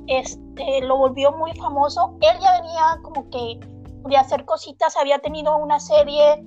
[0.07, 2.17] este, lo volvió muy famoso.
[2.21, 3.59] Él ya venía como que
[4.07, 6.41] de hacer cositas, había tenido una serie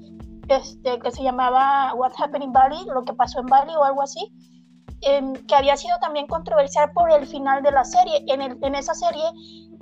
[0.49, 4.03] este, que se llamaba What Happened in Bali, lo que pasó en Bali o algo
[4.03, 4.33] así,
[5.03, 8.25] em, que había sido también controversial por el final de la serie.
[8.27, 9.25] En, el, en esa serie,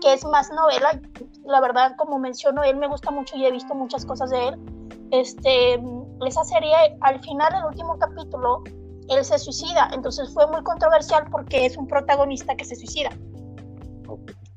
[0.01, 1.01] que es más novela,
[1.45, 5.09] la verdad, como menciono, él me gusta mucho y he visto muchas cosas de él.
[5.11, 5.81] Este,
[6.27, 8.63] esa serie, al final, el último capítulo,
[9.09, 9.91] él se suicida.
[9.93, 13.11] Entonces fue muy controversial porque es un protagonista que se suicida.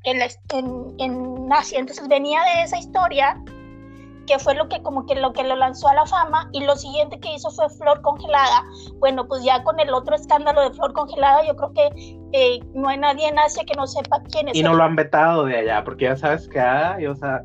[0.04, 0.20] En,
[0.52, 1.78] en, en Asia.
[1.78, 3.40] Entonces venía de esa historia
[4.26, 6.76] que fue lo que como que lo que lo lanzó a la fama y lo
[6.76, 8.64] siguiente que hizo fue Flor Congelada.
[8.98, 12.88] Bueno, pues ya con el otro escándalo de Flor Congelada, yo creo que eh, no
[12.88, 14.56] hay nadie en Asia que no sepa quién es.
[14.56, 17.42] Y no lo han vetado de allá, porque ya sabes que o sea,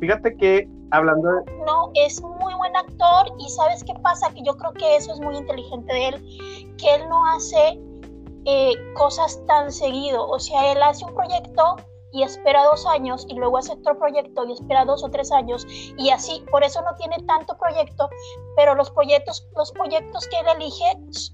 [0.00, 1.56] fíjate que hablando de...
[1.66, 5.20] No, es muy buen actor y sabes qué pasa, que yo creo que eso es
[5.20, 7.80] muy inteligente de él, que él no hace
[8.44, 11.76] eh, cosas tan seguido, o sea, él hace un proyecto
[12.12, 15.66] y espera dos años y luego hace otro proyecto y espera dos o tres años
[15.68, 18.08] y así, por eso no tiene tanto proyecto,
[18.56, 20.84] pero los proyectos, los proyectos que él elige,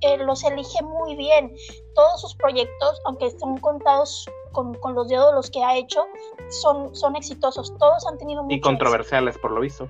[0.00, 1.54] eh, los elige muy bien.
[1.94, 6.04] Todos sus proyectos, aunque estén contados con, con, los dedos los que ha hecho,
[6.48, 7.76] son, son exitosos.
[7.78, 9.88] Todos han tenido Y controversiales, por lo visto.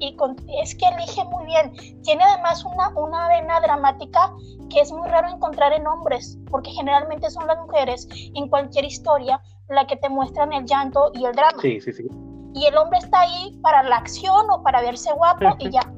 [0.00, 0.16] Y
[0.62, 1.72] es que elige muy bien.
[2.02, 4.32] Tiene además una, una vena dramática
[4.70, 9.40] que es muy raro encontrar en hombres, porque generalmente son las mujeres en cualquier historia
[9.68, 11.60] la que te muestran el llanto y el drama.
[11.60, 12.06] Sí, sí, sí.
[12.54, 15.92] Y el hombre está ahí para la acción o para verse guapo y ya.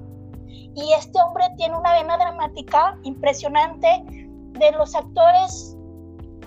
[0.74, 4.02] Y este hombre tiene una vena dramática impresionante.
[4.50, 5.76] De los actores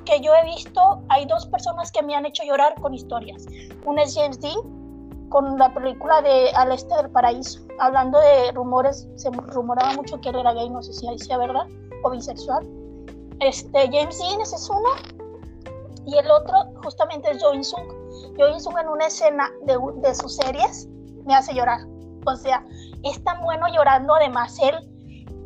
[0.03, 3.45] que yo he visto, hay dos personas que me han hecho llorar con historias.
[3.85, 7.59] Una es James Dean, con la película de Al Este del Paraíso.
[7.79, 11.67] Hablando de rumores, se rumoraba mucho que él era gay, no sé si sea verdad
[12.03, 12.67] o bisexual.
[13.39, 14.89] Este, James Dean, ese es uno.
[16.05, 17.87] Y el otro justamente es Jo In-sung.
[18.37, 20.87] Jo In-sung en una escena de, de sus series
[21.25, 21.79] me hace llorar.
[22.25, 22.65] O sea,
[23.03, 24.75] es tan bueno llorando, además él,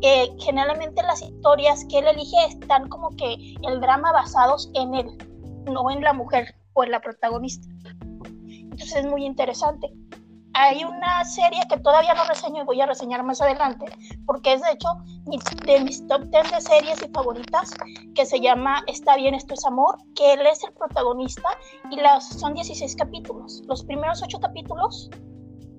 [0.02, 5.18] eh, generalmente las historias que él elige están como que el drama basados en él,
[5.66, 7.68] no en la mujer o en la protagonista.
[8.48, 9.92] Entonces es muy interesante
[10.60, 13.86] hay una serie que todavía no reseño y voy a reseñar más adelante,
[14.26, 14.90] porque es de hecho
[15.66, 17.76] de mis top 10 de series y favoritas,
[18.16, 21.48] que se llama Está bien, esto es amor, que él es el protagonista
[21.92, 23.62] y las, son 16 capítulos.
[23.68, 25.12] Los primeros 8 capítulos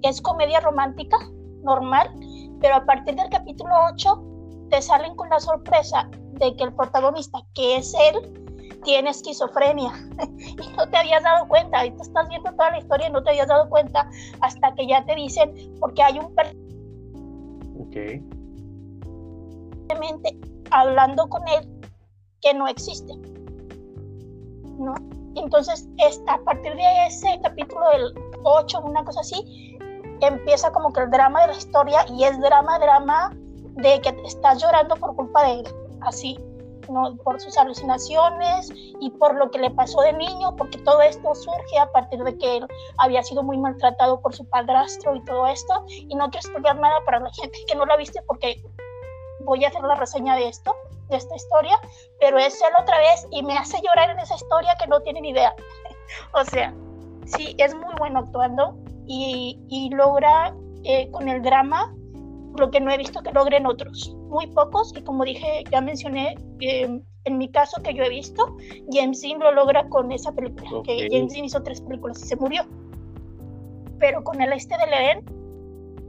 [0.03, 1.19] es comedia romántica,
[1.62, 2.09] normal,
[2.61, 4.23] pero a partir del capítulo 8
[4.71, 8.38] te salen con la sorpresa de que el protagonista, que es él,
[8.85, 9.92] tiene esquizofrenia
[10.40, 13.31] y no te habías dado cuenta, ahorita estás viendo toda la historia y no te
[13.31, 14.09] habías dado cuenta
[14.40, 16.35] hasta que ya te dicen, porque hay un
[17.87, 18.25] okay.
[20.71, 21.68] hablando con él
[22.40, 23.12] que no existe.
[24.79, 24.94] ¿No?
[25.35, 25.88] Entonces,
[26.29, 29.78] a partir de ese capítulo del 8, una cosa así,
[30.27, 33.31] empieza como que el drama de la historia y es drama, drama
[33.77, 35.69] de que estás llorando por culpa de él,
[36.01, 36.39] así
[37.23, 41.79] por sus alucinaciones y por lo que le pasó de niño, porque todo esto surge
[41.79, 45.85] a partir de que él había sido muy maltratado por su padrastro y todo esto.
[45.89, 48.63] Y no quiero explicar nada para la gente que no la viste porque
[49.41, 50.75] voy a hacer la reseña de esto,
[51.11, 51.79] de esta historia,
[52.21, 55.27] pero es él otra vez y me hace llorar en esa historia que no tienen
[55.27, 55.55] idea.
[56.33, 56.73] o sea,
[57.37, 58.75] Sí, es muy bueno actuando
[59.09, 61.94] y, logra eh, con el drama
[62.57, 64.14] lo que no he visto que logren otros.
[64.29, 68.57] Muy pocos, y como dije, ya mencioné, em, en mi caso que yo he visto,
[68.90, 72.37] James Dean lo logra con esa película, que James Dean hizo tres películas y se
[72.37, 72.64] murió.
[73.99, 75.25] Pero con el este de Leen,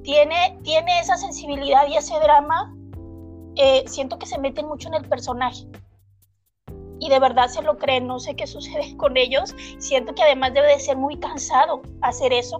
[0.03, 2.75] tiene, tiene esa sensibilidad y ese drama,
[3.55, 5.65] eh, siento que se meten mucho en el personaje.
[6.99, 9.55] Y de verdad se lo creen, no sé qué sucede con ellos.
[9.77, 12.59] Siento que además debe de ser muy cansado hacer eso.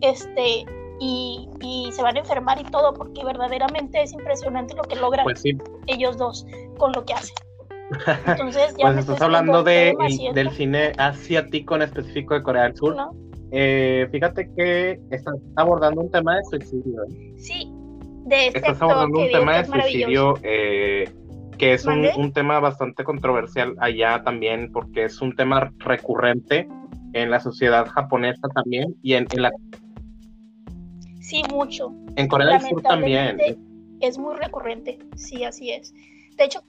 [0.00, 0.64] Este,
[1.00, 5.42] y, se van a enfermar y todo, porque verdaderamente es impresionante lo que logran pues
[5.86, 7.34] ellos dos con lo que hacen.
[8.26, 9.94] Entonces, ya pues estás hablando de,
[10.34, 12.96] del cine asiático en específico de Corea del Sur.
[13.50, 17.02] Eh, fíjate que estás abordando un tema de suicidio.
[17.04, 17.32] ¿eh?
[17.38, 17.72] Sí,
[18.26, 21.10] de este Estás abordando un tema de suicidio eh,
[21.56, 26.68] que es un, tema bastante controversial allá también, porque es un tema recurrente
[27.14, 29.50] en la sociedad japonesa también y en, en la
[31.28, 31.92] Sí, mucho.
[32.16, 33.38] En Corea del Sur también.
[34.00, 35.92] Es muy recurrente, sí, así es.
[36.38, 36.62] De hecho,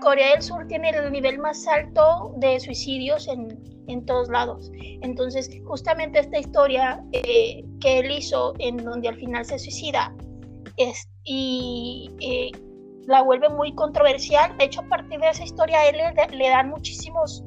[0.00, 3.56] Corea del Sur tiene el nivel más alto de suicidios en,
[3.86, 4.72] en todos lados.
[5.00, 10.12] Entonces, justamente esta historia eh, que él hizo, en donde al final se suicida,
[10.76, 12.50] es, y eh,
[13.06, 14.58] la vuelve muy controversial.
[14.58, 17.44] De hecho, a partir de esa historia, a él le, le dan muchísimos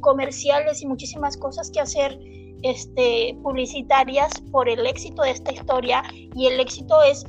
[0.00, 2.18] comerciales y muchísimas cosas que hacer
[2.62, 6.02] este, publicitarias por el éxito de esta historia
[6.34, 7.24] y el éxito es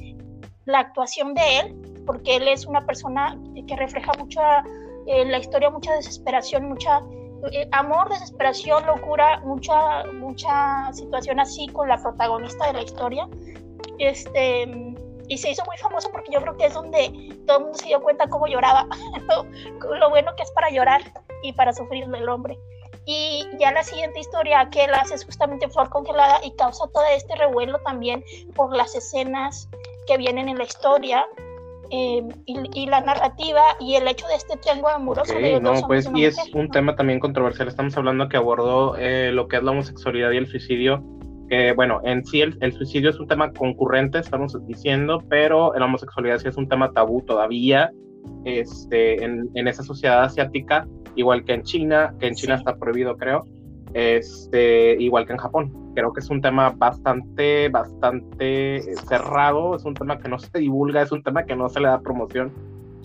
[0.65, 4.63] la actuación de él, porque él es una persona que refleja mucha,
[5.07, 7.01] eh, la historia, mucha desesperación, mucha
[7.51, 13.27] eh, amor, desesperación, locura, mucha, mucha situación así con la protagonista de la historia.
[13.99, 14.93] Este,
[15.27, 17.11] y se hizo muy famoso porque yo creo que es donde
[17.45, 18.87] todo el mundo se dio cuenta cómo lloraba,
[19.99, 21.01] lo bueno que es para llorar
[21.43, 22.57] y para sufrir del hombre.
[23.05, 27.03] Y ya la siguiente historia que él hace es justamente Flor Congelada y causa todo
[27.15, 28.23] este revuelo también
[28.55, 29.69] por las escenas
[30.07, 31.25] que vienen en la historia
[31.89, 35.33] em, y, la narrativa y el hecho de este triángulo amoroso.
[35.61, 37.67] no, pues y es un tema también controversial.
[37.67, 41.03] Estamos hablando que abordó eh, lo que es la homosexualidad y el suicidio.
[41.49, 45.85] Que bueno, en sí el, el, suicidio es un tema concurrente, estamos diciendo, pero la
[45.85, 47.91] homosexualidad sí es un tema tabú todavía
[48.45, 53.15] este, en, en esa sociedad asiática igual que en China, que en China está prohibido,
[53.17, 53.45] creo,
[53.93, 55.93] este, igual que en Japón.
[55.95, 61.01] Creo que es un tema bastante, bastante cerrado, es un tema que no se divulga,
[61.01, 62.51] es un tema que no se le da promoción.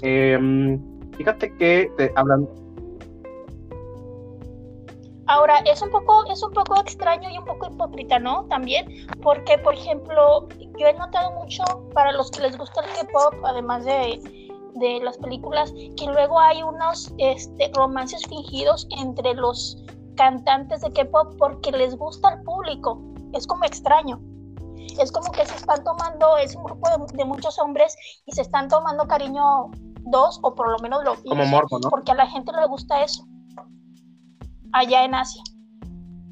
[0.03, 0.81] Em,
[1.17, 2.49] fíjate que te hablan.
[5.27, 8.47] Ahora, es un poco, es un poco extraño y un poco hipócrita, ¿no?
[8.47, 13.35] También, porque, por ejemplo, yo he notado mucho para los que les gusta el K-pop,
[13.45, 19.83] además de, de las películas, que luego hay unos este, romances fingidos entre los
[20.17, 23.01] cantantes de K-pop porque les gusta al público.
[23.33, 24.21] Es como extraño.
[24.99, 27.95] Es como que se están tomando, es un grupo de, muchos hombres
[28.27, 29.71] y se están tomando cariño
[30.11, 31.91] dos, o por lo menos lo Como morbo, ¿no?
[31.91, 33.25] Porque a la gente le gusta eso.
[34.73, 35.43] Allá en Asia.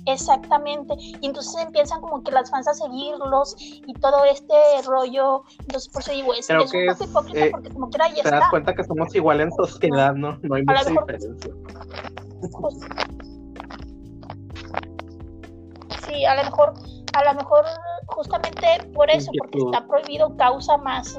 [0.06, 0.94] Exactamente.
[0.98, 4.54] Y entonces empiezan como que las fans a seguirlos y todo este
[4.86, 5.42] rollo.
[5.60, 8.30] Entonces, por eso digo, es, es un poco hipócrita eh, porque como que ahí Te
[8.30, 10.38] das cuenta que somos igual en sociedad, ¿no?
[10.42, 11.52] No hay mucha diferencia.
[12.60, 12.74] Pues,
[16.06, 16.74] sí, a lo mejor,
[17.14, 17.64] a lo mejor
[18.08, 21.18] justamente por eso, porque está prohibido, causa más,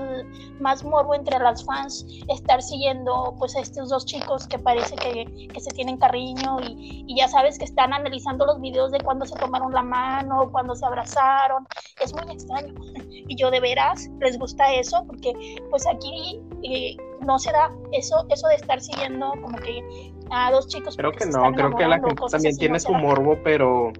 [0.59, 5.47] más morbo entre las fans estar siguiendo pues a estos dos chicos que parece que,
[5.53, 9.25] que se tienen cariño y, y, ya sabes que están analizando los videos de cuando
[9.25, 11.67] se tomaron la mano, cuando se abrazaron,
[12.01, 12.73] es muy extraño.
[13.29, 15.33] Y yo de veras les gusta eso, porque
[15.69, 16.95] pues aquí eh,
[17.25, 19.83] no se da eso, eso de estar siguiendo como que
[20.31, 20.95] a dos chicos.
[20.95, 23.91] Creo que no, creo que la gente también tiene su morbo, pero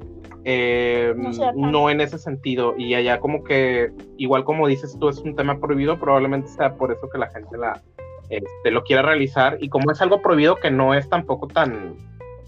[0.49, 1.13] eh,
[1.55, 2.73] no, en ese sentido.
[2.77, 6.89] Y allá como que, igual como dices tú, es un tema prohibido, probablemente sea por
[6.89, 7.81] eso que la gente la,
[8.29, 9.57] este, lo quiera realizar.
[9.59, 11.95] Y como es algo prohibido que no es tampoco tan,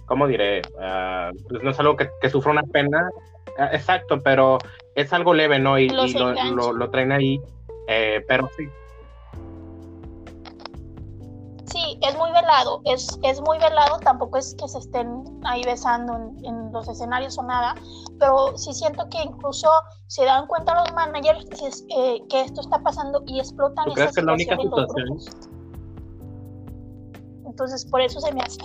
[0.06, 0.62] ¿cómo diré?
[0.80, 3.10] Ah, pues no es algo que, que, sufra una pena.
[3.58, 4.60] Ah, exacto, pero
[4.96, 5.78] es algo leve, ¿no?
[5.78, 7.42] Y, lo, lo, traen ahí.
[7.90, 8.70] Eh, pero sí,
[12.02, 16.72] es muy velado, es, es muy velado, tampoco es que se estén ahí besando en,
[16.72, 17.76] los escenarios o nada,
[18.20, 19.70] pero sí siento que incluso
[20.08, 24.20] se dan cuenta los managers que, que esto está pasando y explotan ¿Tú crees que
[24.20, 25.20] es la única situación?
[27.46, 28.58] Entonces, por eso se me hace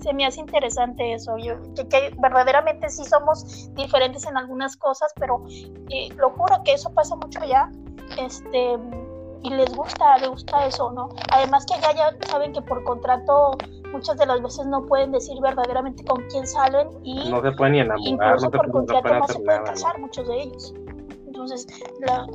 [0.00, 5.44] se me hace interesante eso, yo, que, verdaderamente sí somos diferentes en algunas cosas, pero
[5.90, 7.68] eh, lo juro que eso pasa mucho allá,
[8.16, 8.78] este,
[9.42, 11.08] y les gusta, les gusta eso, ¿no?
[11.32, 13.56] Además que allá ya saben que por contrato
[13.92, 17.72] muchas de las veces no pueden decir verdaderamente con quién salen y no se pueden
[17.72, 20.74] ni enamorar, incluso no, por contrato no, se pueden casar muchos de ellos.
[21.26, 21.66] Entonces,
[22.00, 22.26] la,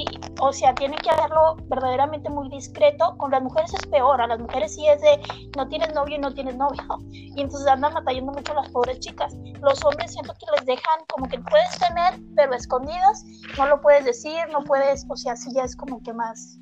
[0.00, 3.16] sí, o sea, tienen que hacerlo verdaderamente muy discreto.
[3.18, 5.20] Con las mujeres es peor, a las mujeres sí es de
[5.56, 6.82] no tienes novio y no tienes novio.
[7.12, 9.36] Y entonces andan matando mucho las pobres chicas.
[9.62, 13.24] Los hombres siento que les dejan como que puedes tener, pero escondidas,
[13.58, 16.58] no lo puedes decir, no puedes, o sea, sí ya es como que más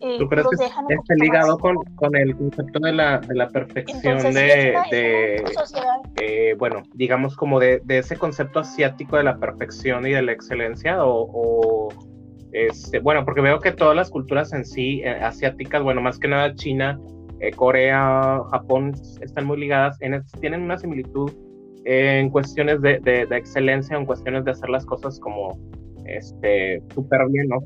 [0.00, 0.64] eh, ¿Tú crees que
[0.94, 5.44] esté ligado con, con, el concepto de la, de la perfección de, de
[6.20, 10.32] eh, bueno, digamos como de, de, ese concepto asiático de la perfección y de la
[10.32, 11.02] excelencia?
[11.04, 12.09] O, o
[12.52, 16.28] este, bueno, porque veo que todas las culturas en sí, eh, asiáticas, bueno, más que
[16.28, 16.98] nada China,
[17.56, 18.92] Corea, Japón,
[19.22, 21.32] están muy ligadas, en, tienen una similitud
[21.86, 25.58] en cuestiones de, de, de, excelencia, en cuestiones de hacer las cosas como
[26.04, 27.60] este súper bien, ¿no?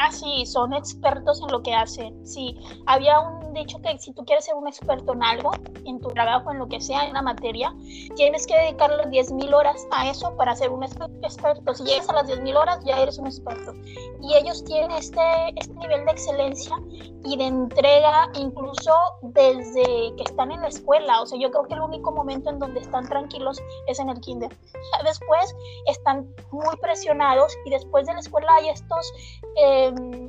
[0.00, 2.24] Ah, sí, son expertos en lo que hacen.
[2.24, 5.50] Sí, había un dicho que si tú quieres ser un experto en algo,
[5.84, 7.74] en tu trabajo, en lo que sea, en una materia,
[8.14, 11.74] tienes que dedicar las 10.000 horas a eso para ser un experto.
[11.74, 13.74] Si llegas a las 10.000 horas, ya eres un experto.
[14.22, 15.20] Y ellos tienen este,
[15.56, 16.76] este nivel de excelencia
[17.24, 21.22] y de entrega incluso desde que están en la escuela.
[21.22, 24.20] O sea, yo creo que el único momento en donde están tranquilos es en el
[24.20, 24.56] kinder.
[25.04, 29.12] Después están muy presionados y después de la escuela hay estos...
[29.56, 29.87] Eh,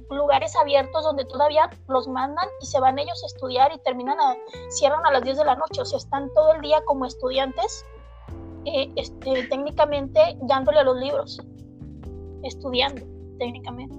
[0.10, 4.36] lugares abiertos donde todavía los mandan y se van ellos a estudiar y terminan a,
[4.70, 7.86] cierran a las 10 de la noche, o sea, están todo el día como estudiantes,
[8.66, 11.42] eh, este, técnicamente dándole a los libros,
[12.44, 13.02] estudiando
[13.38, 13.96] técnicamente.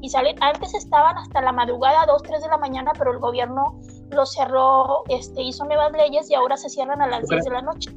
[0.00, 3.80] Y salen, antes estaban hasta la madrugada, 2, 3 de la mañana, pero el gobierno
[4.10, 7.62] los cerró, este, hizo nuevas leyes y ahora se cierran a las 10 de la
[7.62, 7.90] noche.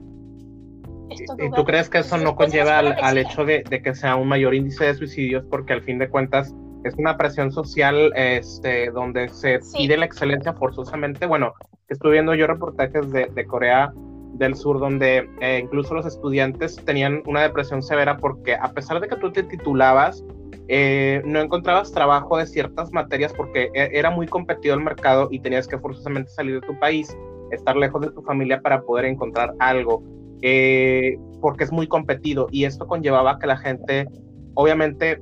[1.37, 4.27] ¿Y tú crees que eso no conlleva al, al hecho de, de, que sea un
[4.27, 5.45] mayor índice de suicidios?
[5.49, 6.53] Porque al fin de cuentas,
[6.85, 11.25] es una presión social este, donde se pide la excelencia forzosamente.
[11.25, 11.53] Bueno,
[11.89, 13.91] estuve viendo yo reportajes de, de Corea
[14.37, 19.07] del Sur donde eh, incluso los estudiantes tenían una depresión severa porque a pesar de
[19.07, 20.23] que tú te titulabas,
[20.67, 25.39] eh, no encontrabas trabajo de ciertas materias porque e, era muy competido el mercado y
[25.39, 27.15] tenías que forzosamente salir de tu país,
[27.51, 30.03] estar lejos de tu familia para poder encontrar algo,
[30.41, 34.07] eh, porque es muy competido y esto conllevaba que la gente,
[34.55, 35.21] obviamente,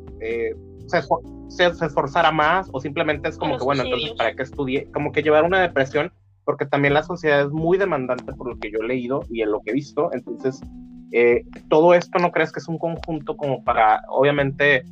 [0.88, 1.02] se,
[1.50, 4.90] se, esforzara más o simplemente es como que, bueno, entonces, ¿para qué estudie?
[4.94, 6.12] Como que llevar una depresión,
[6.46, 9.52] porque también la sociedad es muy demandante por lo que yo he leído y en
[9.52, 10.10] lo que he visto.
[10.14, 10.62] Entonces,
[11.12, 14.84] eh, todo esto no crees que es un conjunto como para, obviamente,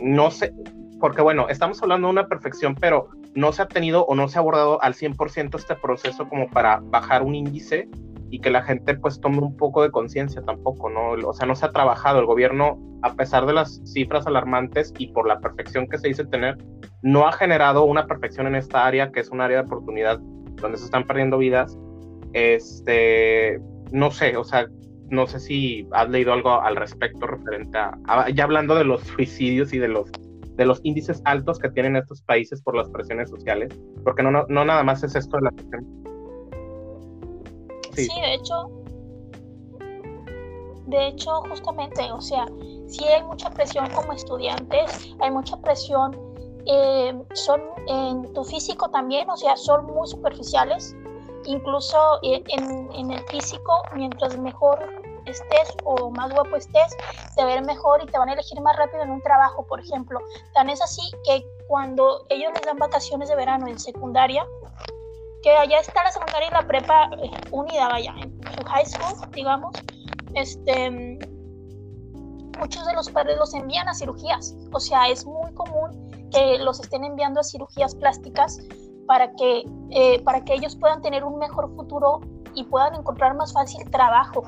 [0.00, 0.52] no sé,
[1.00, 4.38] porque bueno, estamos hablando de una perfección, pero no se ha tenido o no se
[4.38, 7.88] ha abordado al 100% este proceso como para bajar un índice
[8.30, 11.12] y que la gente pues tome un poco de conciencia tampoco, ¿no?
[11.28, 15.08] O sea, no se ha trabajado, el gobierno, a pesar de las cifras alarmantes y
[15.08, 16.58] por la perfección que se dice tener,
[17.02, 20.18] no ha generado una perfección en esta área, que es un área de oportunidad
[20.56, 21.76] donde se están perdiendo vidas.
[22.32, 23.60] Este,
[23.92, 24.68] no sé, o sea,
[25.10, 29.72] no sé si has leído algo al respecto referente a, ya hablando de los suicidios
[29.72, 30.10] y de los
[30.56, 33.72] de los índices altos que tienen estos países por las presiones sociales,
[34.02, 36.07] porque no, no, no nada más es esto de la presión
[38.06, 38.20] Sí.
[38.20, 38.70] de hecho,
[40.86, 42.46] de hecho, justamente, o sea,
[42.86, 46.16] si hay mucha presión como estudiantes, hay mucha presión,
[46.66, 50.96] eh, son en tu físico también, o sea, son muy superficiales,
[51.44, 54.78] incluso eh, en, en, el físico, mientras mejor
[55.26, 56.96] estés o más guapo estés,
[57.36, 60.20] te ver mejor y te van a elegir más rápido en un trabajo, por ejemplo.
[60.54, 64.46] Tan es así que cuando ellos les dan vacaciones de verano en secundaria,
[65.48, 69.30] que allá está la secundaria y la prepa eh, unida, vaya, en su high school,
[69.32, 69.74] digamos,
[70.34, 71.18] este,
[72.58, 74.54] muchos de los padres los envían a cirugías.
[74.72, 78.58] O sea, es muy común que los estén enviando a cirugías plásticas
[79.06, 82.20] para que, eh, para que ellos puedan tener un mejor futuro
[82.54, 84.42] y puedan encontrar más fácil trabajo.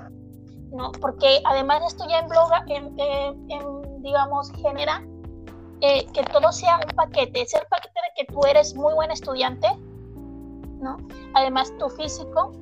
[0.72, 0.92] ¿no?
[1.00, 5.02] Porque además esto ya en, en, digamos, genera
[5.80, 7.40] eh, que todo sea un paquete.
[7.40, 9.68] Es el paquete de que tú eres muy buen estudiante,
[11.34, 12.52] Además tu físico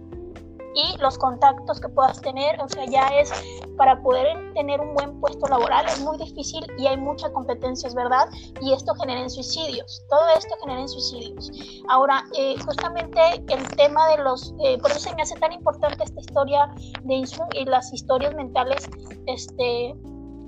[0.74, 3.32] y los contactos que puedas tener, o sea, ya es
[3.76, 7.94] para poder tener un buen puesto laboral, es muy difícil y hay mucha competencia, es
[7.94, 8.28] verdad,
[8.60, 11.50] y esto genera en suicidios, todo esto genera en suicidios.
[11.88, 16.04] Ahora, eh, justamente el tema de los, eh, por eso se me hace tan importante
[16.04, 16.72] esta historia
[17.04, 18.88] de Insung y las historias mentales,
[19.26, 19.94] este,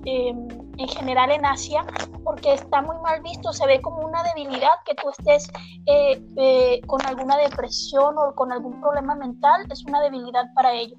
[0.06, 0.48] Em,
[0.78, 1.84] en general en Asia,
[2.24, 5.50] porque está muy mal visto, se ve como una debilidad que tú estés
[5.84, 10.98] eh, eh, con alguna depresión o con algún problema mental, es una debilidad para ellos.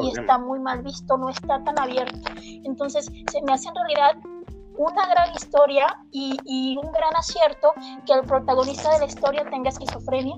[0.00, 2.18] y está muy mal visto, no está tan abierto.
[2.64, 4.16] Entonces, se me hace en realidad
[4.76, 7.72] una gran historia y, y, un gran acierto
[8.04, 10.36] que el protagonista de la historia tenga esquizofrenia.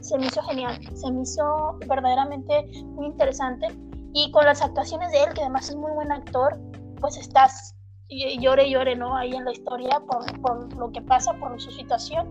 [0.00, 3.66] Se me hizo genial, se me hizo verdaderamente muy interesante.
[4.12, 6.56] Y con las actuaciones de él, que además es muy buen actor,
[7.04, 7.74] pues estás
[8.08, 9.14] llore llore, ¿no?
[9.14, 12.26] Ahí en la historia por, por lo que pasa, por su situación.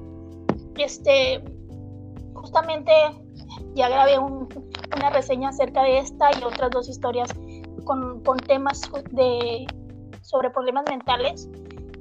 [0.78, 1.44] Este,
[2.34, 2.92] justamente
[3.76, 7.30] ya grabé una reseña acerca de esta y otras dos historias
[7.86, 9.68] con, con temas de,
[10.24, 11.48] sobre problemas mentales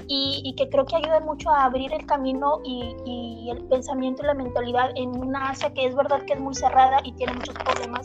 [0.09, 4.35] y, que creo que ayuda mucho a abrir el camino y, el pensamiento y la
[4.35, 8.03] mentalidad en una Asia que es verdad que es muy cerrada y tiene muchos problemas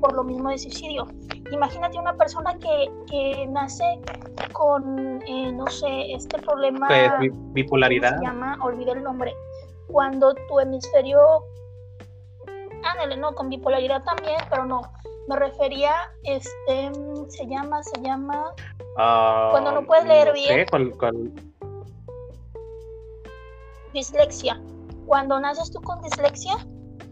[0.00, 1.06] por lo mismo de suicidio.
[1.52, 4.00] Imagínate una persona que, que nace
[4.52, 6.88] con, eh, no sé, este problema...
[6.88, 8.18] Pues, bipolaridad.
[8.18, 9.34] Se llama, olvidé el nombre.
[9.88, 11.20] Cuando tu hemisferio...
[12.82, 14.80] Ándale, no, con bipolaridad también, pero no.
[15.28, 15.92] Me refería,
[16.24, 16.90] este,
[17.28, 18.52] se llama, se llama...
[18.96, 20.66] Ah, cuando no puedes leer bien.
[23.92, 24.60] Dislexia.
[25.06, 26.54] Cuando naces tú con dislexia,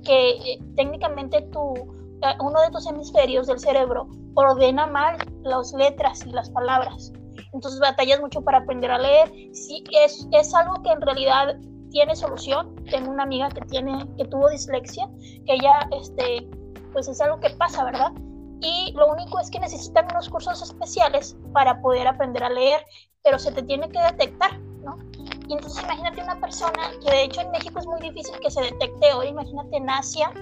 [0.04, 1.97] que eh, técnicamente tu,
[2.40, 7.12] uno de tus hemisferios del cerebro ordena mal las letras y las palabras.
[7.52, 9.32] Entonces batallas mucho para aprender a leer.
[9.52, 11.56] Sí, es, es algo que en realidad
[11.90, 12.74] tiene solución.
[12.90, 15.08] Tengo una amiga que tiene, que tuvo dislexia,
[15.46, 16.48] que ella, este,
[16.92, 18.12] pues es algo que pasa, ¿verdad?
[18.60, 22.84] Y lo único es que necesitan unos cursos especiales para poder aprender a leer,
[23.22, 24.96] pero se te tiene que detectar, ¿no?
[25.48, 28.60] Y entonces imagínate una persona que de hecho en México es muy difícil que se
[28.60, 30.32] detecte hoy, imagínate en Asia,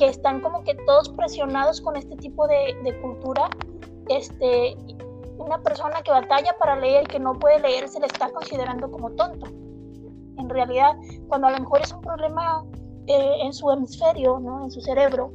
[0.00, 3.50] que están como que todos presionados con este tipo de, de cultura,
[4.08, 4.74] este,
[5.36, 8.90] una persona que batalla para leer y que no puede leer se le está considerando
[8.90, 9.46] como tonto.
[10.38, 10.96] En realidad,
[11.28, 12.64] cuando a lo mejor es un problema
[13.08, 14.64] eh, en su hemisferio, ¿no?
[14.64, 15.34] en su cerebro,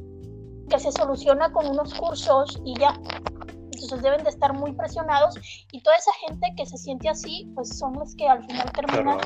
[0.68, 2.92] que se soluciona con unos cursos y ya.
[3.72, 5.38] Entonces deben de estar muy presionados
[5.70, 9.18] y toda esa gente que se siente así, pues son los que al final terminan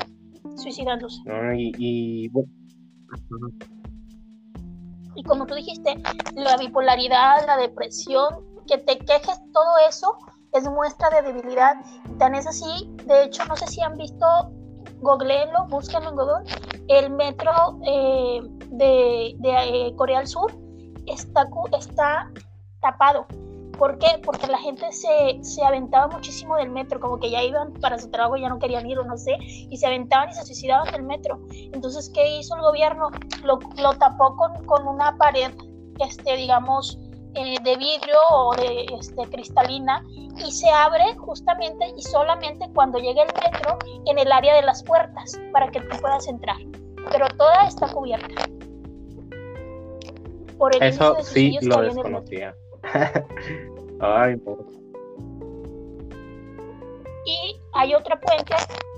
[0.55, 1.17] suicidándose.
[1.57, 2.29] y, y,
[5.15, 6.01] y como tú dijiste,
[6.35, 10.17] la bipolaridad, la depresión, que te quejes todo eso
[10.53, 11.75] es muestra de debilidad.
[12.17, 14.25] Tan es así, de hecho, no sé si han visto,
[15.01, 16.43] googleenlo, búsquenlo en Google,
[16.87, 20.51] el metro eh, de, eh, Corea del Sur
[21.07, 21.47] está,
[21.77, 22.31] está
[22.81, 23.25] tapado.
[23.77, 24.19] ¿Por qué?
[24.23, 28.09] Porque la gente se, se, aventaba muchísimo del metro, como que ya iban para su
[28.09, 30.91] trabajo y ya no querían ir o no sé, y se aventaban y se suicidaban
[30.91, 31.39] del metro.
[31.51, 33.09] Entonces, ¿qué hizo el gobierno?
[33.43, 35.51] Lo, lo tapó con, con, una pared,
[35.99, 36.97] este, digamos,
[37.33, 40.03] eh, de vidrio o de este, cristalina
[40.35, 44.83] y se abre justamente y solamente cuando llegue el metro en el área de las
[44.83, 46.57] puertas para que tú puedas entrar.
[47.09, 48.27] Pero toda está cubierta.
[50.57, 52.53] Por el Eso sí lo desconocía.
[53.99, 54.35] Ay,
[57.25, 58.55] Y hay otra puente,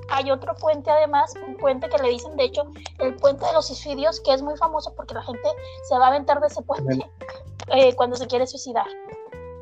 [0.09, 2.63] hay otro puente además, un puente que le dicen de hecho
[2.99, 5.49] el puente de los suicidios, que es muy famoso porque la gente
[5.84, 7.09] se va a aventar de ese puente.
[7.67, 8.86] Eh, cuando se quiere suicidar.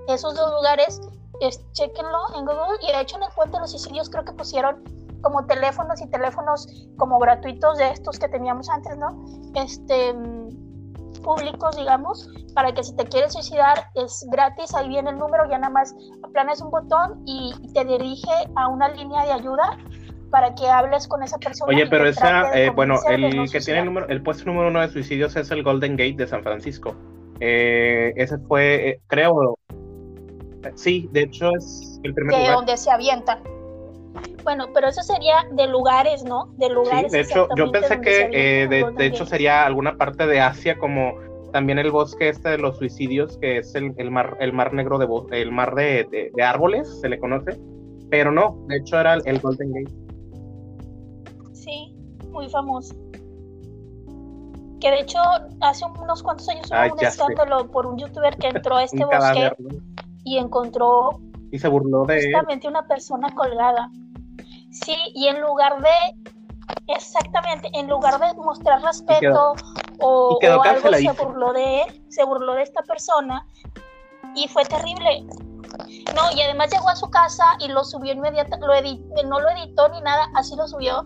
[0.08, 1.00] Esos dos lugares,
[1.40, 4.34] es, chequenlo en Google y de hecho en el puente de los suicidios creo que
[4.34, 4.84] pusieron
[5.22, 6.68] como teléfonos y teléfonos
[6.98, 9.24] como gratuitos de estos que teníamos antes, ¿no?
[9.54, 10.16] Este
[11.22, 15.58] públicos, digamos, para que si te quieres suicidar es gratis, ahí viene el número, ya
[15.58, 19.78] nada más aplanas un botón y te dirige a una línea de ayuda
[20.30, 21.70] para que hables con esa persona.
[21.70, 24.90] Oye, pero esa, eh, bueno, el que tiene el número, el puesto número uno de
[24.90, 26.96] suicidios es el Golden Gate de San Francisco.
[27.40, 29.58] Eh, ese fue, eh, creo,
[30.76, 33.40] sí, de hecho es el primer de donde se avienta.
[34.44, 36.48] Bueno, pero eso sería de lugares, ¿no?
[36.58, 37.12] De lugares.
[37.12, 41.14] Sí, de hecho, yo pensé que eh, de, hecho sería alguna parte de Asia como
[41.54, 44.98] también el bosque este de los suicidios, que es el, el mar, el mar negro
[44.98, 45.08] de
[45.42, 47.60] el mar de, de, árboles, se le conoce,
[48.10, 49.94] pero no, de hecho era el Golden Gate.
[51.54, 51.94] Sí,
[52.30, 52.96] muy famoso
[54.82, 55.20] que de hecho
[55.62, 59.56] hace unos cuantos años hubo un escándalo por un youtuber que entró a este bosque
[60.26, 63.90] y encontró y se burló de justamente una persona colgada.
[64.72, 65.90] Sí, y en lugar de
[66.88, 69.54] exactamente, en lugar de mostrar respeto
[70.00, 73.46] o, algo se burló de él, se burló de esta persona
[74.36, 75.26] y fue terrible.
[76.16, 80.02] No, y además llegó a su casa y lo subió inmediatamente, no lo editó ni
[80.02, 81.06] nada, así lo subió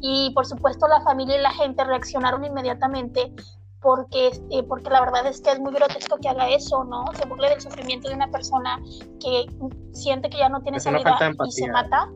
[0.00, 3.32] y por supuesto la familia y la gente reaccionaron inmediatamente
[3.80, 7.04] porque, eh, porque la verdad es que es muy grotesco que haga eso, ¿no?
[7.14, 8.80] Se burle del sufrimiento de una persona
[9.20, 9.46] que
[9.92, 12.08] siente que ya no tiene salida y se mata.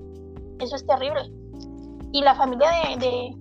[0.62, 1.22] Eso es terrible.
[2.12, 3.36] Y la familia de,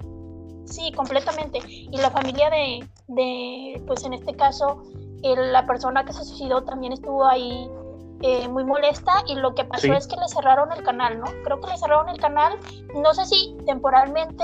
[0.65, 1.59] sí, completamente.
[1.67, 4.83] Y la familia de, de pues en este caso,
[5.23, 7.69] la persona que se suicidó también estuvo ahí
[8.23, 11.25] eh, muy molesta y lo que pasó es que le cerraron el canal, ¿no?
[11.43, 12.57] Creo que le cerraron el canal,
[12.95, 14.43] no sé si temporalmente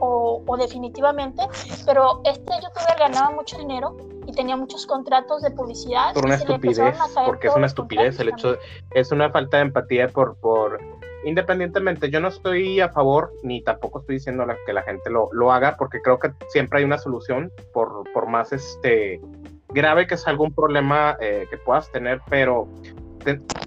[0.00, 1.42] o, definitivamente,
[1.86, 3.96] pero este youtuber ganaba mucho dinero
[4.26, 6.12] y tenía muchos contratos de publicidad.
[6.12, 8.56] Por una estupidez, porque es una estupidez el hecho,
[8.90, 10.80] es una falta de empatía por, por,
[11.24, 15.52] independientemente, yo no estoy a favor ni tampoco estoy diciendo que la gente lo, lo
[15.52, 19.20] haga, porque creo que siempre hay una solución, por, por más este
[19.68, 22.68] grave que es algún problema eh, que puedas tener, pero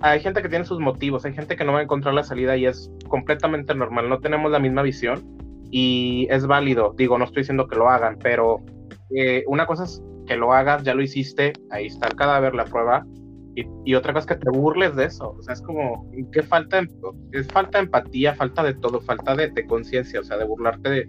[0.02, 2.58] hay gente que tiene sus motivos, hay gente que no va a encontrar la salida
[2.58, 5.22] y es completamente normal, no tenemos la misma visión
[5.70, 8.60] y es válido, digo, no estoy diciendo que lo hagan, pero
[9.16, 12.66] eh, una cosa es que lo hagas, ya lo hiciste, ahí está el cadáver, la
[12.66, 13.06] prueba,
[13.56, 16.82] y, otra cosa es que te burles de eso, o sea, es como, ¿qué falta?
[17.32, 20.90] Es falta de empatía, falta de todo, falta de, de conciencia, o sea, de burlarte
[20.90, 21.08] de,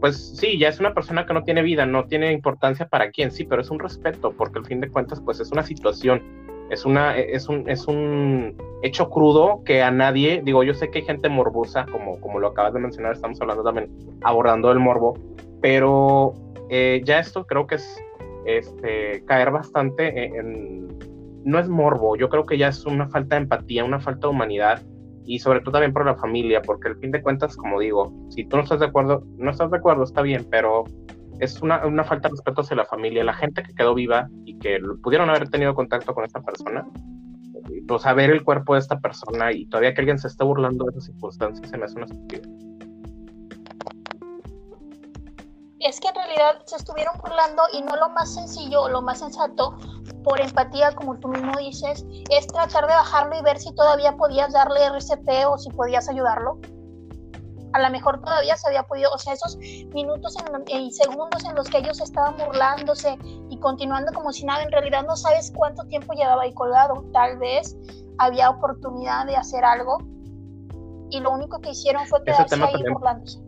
[0.00, 3.30] pues sí, ya es una persona que no tiene vida, no tiene importancia para quién,
[3.30, 6.22] sí, pero es un respeto, porque al fin de cuentas, pues es una situación,
[6.70, 10.98] es, una, es, un, es un hecho crudo que a nadie, digo, yo sé que
[10.98, 13.90] hay gente morbosa, como, como lo acabas de mencionar, estamos hablando también,
[14.22, 15.14] abordando el morbo,
[15.62, 16.34] pero
[16.68, 18.02] eh, ya esto creo que es
[18.44, 20.88] este, caer bastante en,
[21.46, 24.32] no es morbo, yo creo que ya es una falta de empatía, una falta de
[24.32, 24.82] humanidad
[25.24, 28.44] y sobre todo también por la familia, porque al fin de cuentas, como digo, si
[28.44, 30.82] tú no estás de acuerdo, no estás de acuerdo, está bien, pero
[31.38, 34.58] es una, una falta de respeto hacia la familia, la gente que quedó viva y
[34.58, 36.84] que pudieron haber tenido contacto con esta persona,
[37.86, 40.90] pues saber el cuerpo de esta persona y todavía que alguien se esté burlando de
[40.90, 42.48] esas circunstancias se me hace una estupidez.
[45.78, 49.20] Es que en realidad se estuvieron burlando y no lo más sencillo o lo más
[49.20, 49.76] sensato
[50.26, 54.52] por empatía, como tú mismo dices, es tratar de bajarlo y ver si todavía podías
[54.52, 56.58] darle RCP o si podías ayudarlo.
[57.72, 60.34] A lo mejor todavía se había podido, o sea, esos minutos
[60.66, 63.16] y segundos en los que ellos estaban burlándose
[63.50, 67.04] y continuando como si nada, en realidad no sabes cuánto tiempo llevaba ahí colgado.
[67.12, 67.76] Tal vez
[68.18, 69.98] había oportunidad de hacer algo
[71.08, 73.45] y lo único que hicieron fue quedarse ahí burlándose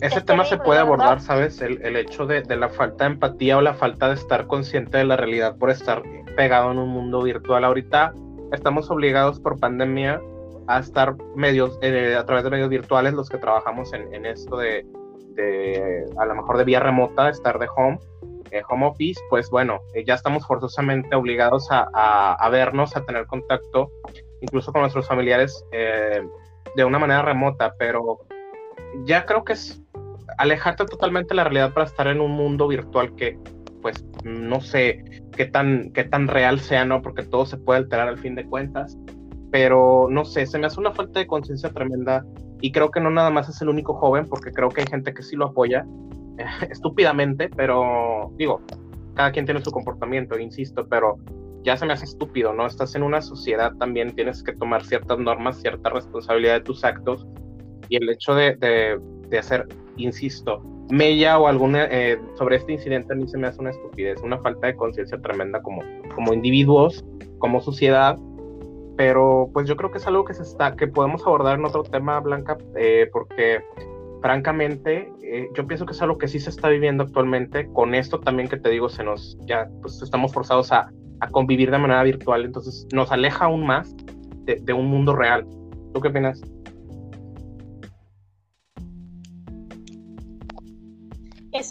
[0.00, 1.60] ese tema se puede abordar, ¿sabes?
[1.60, 4.98] El, el hecho de, de, la falta de empatía o la falta de estar consciente
[4.98, 6.02] de la realidad por estar
[6.36, 7.64] pegado en un mundo virtual.
[7.64, 8.14] Ahorita
[8.52, 10.20] estamos obligados por pandemia
[10.68, 14.56] a estar medios, eh, a través de medios virtuales, los que trabajamos en, en esto
[14.56, 14.86] de,
[15.30, 17.98] de, a lo mejor de vía remota, estar de home,
[18.50, 23.04] eh, home office, pues bueno, eh, ya estamos forzosamente obligados a, a, a, vernos, a
[23.04, 23.90] tener contacto,
[24.42, 28.20] incluso con nuestros familiares de una manera remota, pero
[29.04, 29.82] ya creo que es
[30.38, 33.38] alejarte totalmente de la realidad para estar en un mundo virtual que,
[33.82, 35.04] pues, no sé
[35.36, 37.02] qué tan, qué tan real sea, ¿no?
[37.02, 38.96] Porque todo se puede alterar al fin de cuentas.
[39.50, 42.24] Pero no sé, se me hace una falta de conciencia tremenda
[42.60, 45.14] y creo que no nada más es el único joven, porque creo que hay gente
[45.14, 45.86] que sí lo apoya
[46.70, 48.60] estúpidamente, pero digo,
[49.14, 51.16] cada quien tiene su comportamiento, insisto, pero
[51.62, 52.66] ya se me hace estúpido, ¿no?
[52.66, 57.26] Estás en una sociedad también, tienes que tomar ciertas normas, cierta responsabilidad de tus actos
[57.88, 58.56] y el hecho de,
[59.28, 59.66] de hacer
[59.96, 64.20] insisto, mella o alguna eh, sobre este incidente a mí se me hace una estupidez,
[64.22, 65.82] una falta de conciencia tremenda como,
[66.14, 67.04] como individuos,
[67.38, 68.18] como sociedad,
[68.96, 71.82] pero pues yo creo que es algo que se está, que podemos abordar en otro
[71.82, 73.60] tema, Blanca, eh, porque
[74.22, 78.18] francamente eh, yo pienso que es algo que sí se está viviendo actualmente, con esto
[78.20, 82.02] también que te digo, se nos, ya pues estamos forzados a, a convivir de manera
[82.02, 83.94] virtual, entonces nos aleja aún más
[84.44, 85.46] de, de un mundo real.
[85.92, 86.42] ¿Tú qué opinas?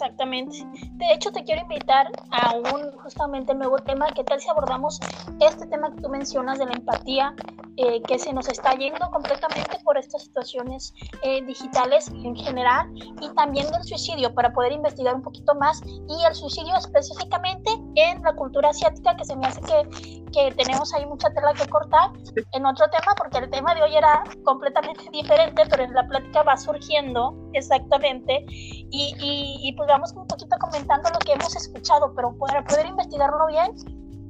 [0.00, 0.64] Exactamente.
[0.92, 4.06] De hecho, te quiero invitar a un justamente nuevo tema.
[4.14, 5.00] ¿Qué tal si abordamos
[5.40, 7.34] este tema que tú mencionas de la empatía,
[7.76, 10.94] eh, que se nos está yendo completamente por estas situaciones
[11.24, 12.88] eh, digitales en general
[13.20, 18.22] y también del suicidio para poder investigar un poquito más y el suicidio específicamente en
[18.22, 22.10] la cultura asiática, que se me hace que, que tenemos ahí mucha tela que cortar
[22.52, 26.44] en otro tema, porque el tema de hoy era completamente diferente, pero en la plática
[26.44, 32.12] va surgiendo exactamente y, y, y pues vamos un poquito comentando lo que hemos escuchado,
[32.14, 33.74] pero para poder investigarlo bien,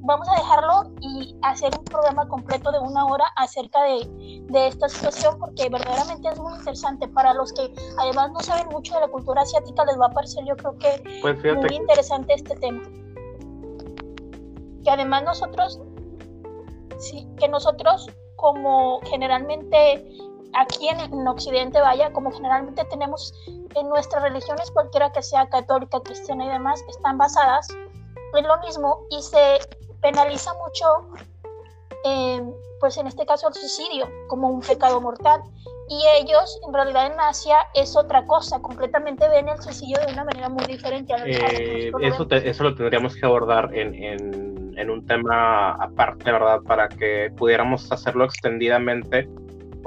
[0.02, 4.88] vamos a dejarlo y hacer un programa completo de una hora acerca de, de, esta
[4.88, 7.08] situación porque verdaderamente es muy interesante.
[7.08, 10.44] Para los que además no saben mucho de la cultura asiática les va a parecer
[10.46, 12.82] yo creo que pues muy interesante este tema.
[14.84, 15.80] Que además nosotros
[16.98, 20.06] sí que nosotros como generalmente
[20.54, 23.32] aquí en, en Occidente vaya como generalmente tenemos
[23.74, 27.68] en nuestras religiones cualquiera que sea católica cristiana y demás están basadas
[28.34, 29.58] en lo mismo y se
[30.00, 30.86] penaliza mucho,
[32.04, 32.42] eh,
[32.80, 35.42] pues en este caso el suicidio, como un pecado mortal.
[35.90, 40.24] Y ellos, en realidad en Asia, es otra cosa, completamente ven el suicidio de una
[40.24, 45.06] manera muy diferente a eh, eso, eso lo tendríamos que abordar en, en, en un
[45.06, 46.60] tema aparte, ¿verdad?
[46.60, 49.26] Para que pudiéramos hacerlo extendidamente,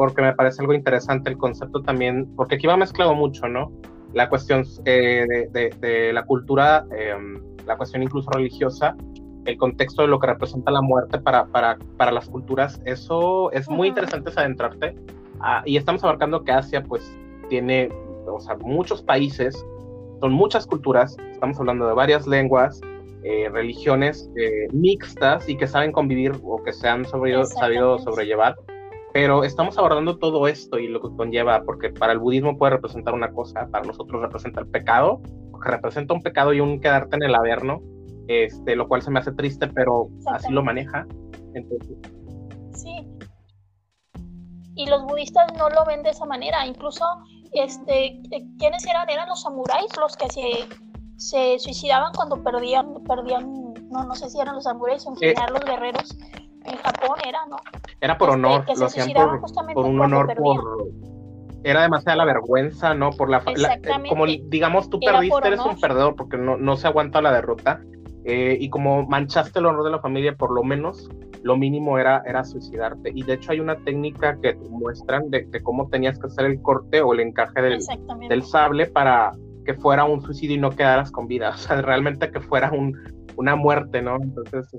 [0.01, 3.71] porque me parece algo interesante el concepto también, porque aquí va mezclado mucho, ¿no?
[4.13, 8.95] La cuestión eh, de, la cultura, em, la cuestión incluso religiosa,
[9.45, 13.69] el contexto de lo que representa la muerte para, para, para las culturas, eso es
[13.69, 14.95] muy interesante adentrarte.
[15.39, 17.15] Ah, y estamos abarcando que Asia, pues,
[17.47, 17.89] tiene,
[18.25, 19.63] o sea, muchos países,
[20.19, 22.81] son muchas culturas, estamos hablando de varias lenguas,
[23.23, 27.45] eh, religiones eh, mixtas y que saben convivir o que se han sabido
[27.99, 28.55] sobrellevar.
[29.13, 33.13] Pero estamos abordando todo esto y lo que conlleva, porque para el budismo puede representar
[33.13, 35.21] una cosa, para nosotros representa el pecado,
[35.61, 37.81] que representa un pecado y un quedarte en el averno,
[38.27, 41.05] este, lo cual se me hace triste, pero así lo maneja.
[41.53, 41.97] Entonces,
[42.73, 43.07] sí.
[44.75, 47.05] Y los budistas no lo ven de esa manera, incluso
[47.51, 49.09] este, eh, ¿quiénes eran?
[49.09, 50.41] Eran los samuráis los que se,
[51.17, 55.53] se suicidaban cuando perdían, perdían, no, no sé si eran los samuráis o en general
[55.53, 56.17] los guerreros
[56.65, 57.57] en Japón era, ¿no?
[57.99, 59.11] Era por este, honor, lo hacían
[59.73, 60.87] por, un honor, por...
[61.63, 63.11] Era demasiada la vergüenza, ¿no?
[63.11, 63.43] Por la,
[64.09, 67.81] como digamos tú perdiste, eres un perdedor porque no, no se aguanta la derrota.
[68.23, 71.09] Eh, y como manchaste el honor de la familia, por lo menos
[71.43, 73.11] lo mínimo era, era suicidarte.
[73.13, 77.01] Y de hecho hay una técnica que muestran de, cómo tenías que hacer el corte
[77.01, 77.79] o el encaje del,
[78.29, 79.31] del, sable para
[79.65, 81.51] que fuera un suicidio y no quedaras con vida.
[81.55, 82.95] O sea, realmente que fuera un,
[83.35, 84.17] una muerte, ¿no?
[84.21, 84.77] Entonces...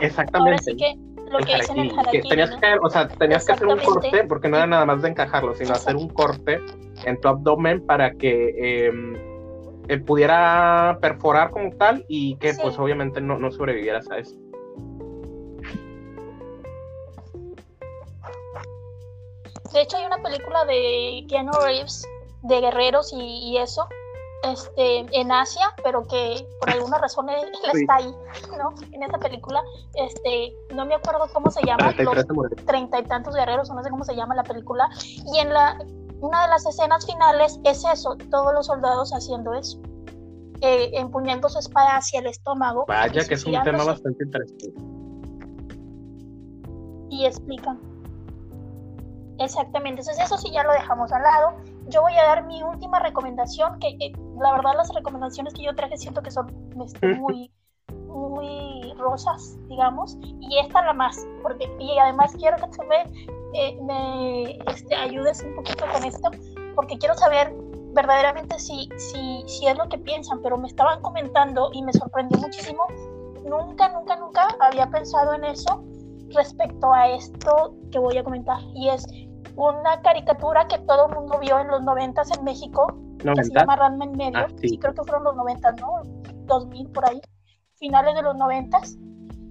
[0.00, 0.76] Exactamente.
[0.76, 0.94] que
[1.30, 4.56] lo que dicen el tenías que, o sea, tenías que hacer un corte, porque no
[4.56, 6.60] era nada más de encajarlo, sino hacer un corte
[7.04, 9.14] en tu abdomen para que em,
[9.88, 14.36] eh, pudiera perforar como tal y que pues obviamente no, no sobrevivieras a eso.
[19.72, 22.04] De hecho hay una película de Keanu Reeves
[22.42, 23.86] de guerreros y, eso,
[24.42, 28.14] este, en Asia, pero que por alguna razón él, está ahí,
[28.56, 28.74] ¿no?
[28.92, 29.62] En esa película,
[29.94, 32.26] este, no me acuerdo cómo se llama, los
[32.66, 34.88] treinta y tantos guerreros, no sé cómo se llama la película,
[35.32, 35.78] y en la,
[36.20, 39.78] una de las escenas finales es eso, todos los soldados haciendo eso.
[40.62, 42.84] Eh, empuñando su espada hacia el estómago.
[42.86, 44.74] Vaya, que es un tema bastante interesante.
[47.08, 47.80] Y explican.
[49.38, 51.56] Exactamente, entonces eso sí ya lo dejamos al lado.
[51.88, 55.74] Yo voy a dar mi última recomendación, que eh, la verdad las recomendaciones que yo
[55.74, 56.46] traje siento que son
[56.84, 57.50] este, muy,
[58.06, 63.02] muy rosas, digamos, y esta la más, porque y además quiero que tú me,
[63.54, 66.30] eh, me este, ayudes un poquito con esto,
[66.74, 67.54] porque quiero saber
[67.92, 72.38] verdaderamente si, si, si es lo que piensan, pero me estaban comentando y me sorprendió
[72.38, 72.82] muchísimo.
[73.44, 75.82] Nunca, nunca, nunca había pensado en eso
[76.28, 78.60] respecto a esto que voy a comentar.
[78.74, 79.04] Y es
[79.56, 82.86] una caricatura que todo el mundo vio en los noventas en México,
[83.22, 84.38] que se llama Ranma en medio.
[84.38, 84.78] Ah, sí.
[84.78, 86.02] creo que fueron los noventas, ¿no?
[86.46, 87.20] 2000 por ahí,
[87.76, 88.96] finales de los noventas.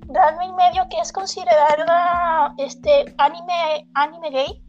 [0.08, 4.64] Ranma en medio, que es considerada este anime, anime gay,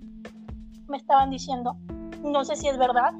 [0.88, 1.76] me estaban diciendo.
[2.22, 3.12] No sé si es verdad,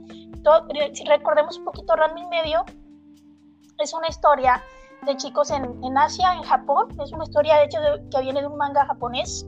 [0.93, 2.64] si recordemos un poquito, Ranma Medio
[3.78, 4.62] es una historia
[5.07, 6.89] de chicos en, en, Asia, en Japón.
[7.03, 7.78] Es una historia, de hecho,
[8.11, 9.47] que viene de un manga japonés.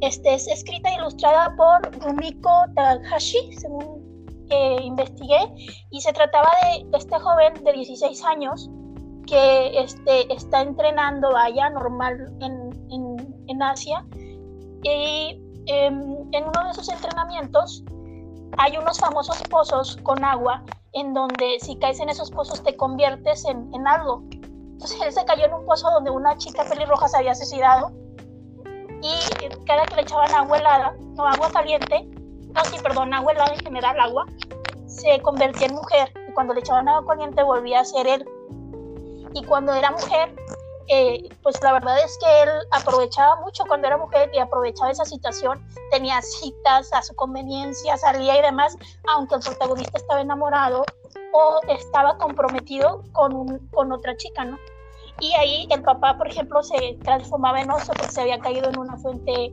[0.00, 4.07] Este, es escrita e ilustrada por Rumiko Takahashi, según
[4.50, 5.38] eh, investigué,
[5.90, 8.70] y se trataba de, este joven de 16 años
[9.26, 14.04] que este, está entrenando allá normal en, en, en Asia.
[14.82, 17.84] Y em, en uno de esos entrenamientos
[18.56, 23.44] hay unos famosos pozos con agua en donde si caes en esos pozos te conviertes
[23.44, 24.22] en, en algo.
[24.32, 27.92] Entonces él se cayó en un pozo donde una chica pelirroja se había suicidado
[29.02, 29.20] y
[29.66, 32.08] cada que le echaban agua helada, no agua caliente,
[32.54, 34.26] no, sí, perdón, agua helada en general, agua,
[34.86, 38.28] se convertía en mujer y cuando le echaban agua caliente volvía a ser él.
[39.34, 40.34] Y cuando era mujer,
[40.88, 45.04] eh, pues la verdad es que él aprovechaba mucho cuando era mujer y aprovechaba esa
[45.04, 48.76] situación, tenía citas a su conveniencia, salía y demás,
[49.08, 50.84] aunque el protagonista estaba enamorado
[51.32, 54.58] o estaba comprometido con, con otra chica, ¿no?
[55.20, 58.78] Y ahí el papá, por ejemplo, se transformaba en oso porque se había caído en
[58.78, 59.52] una fuente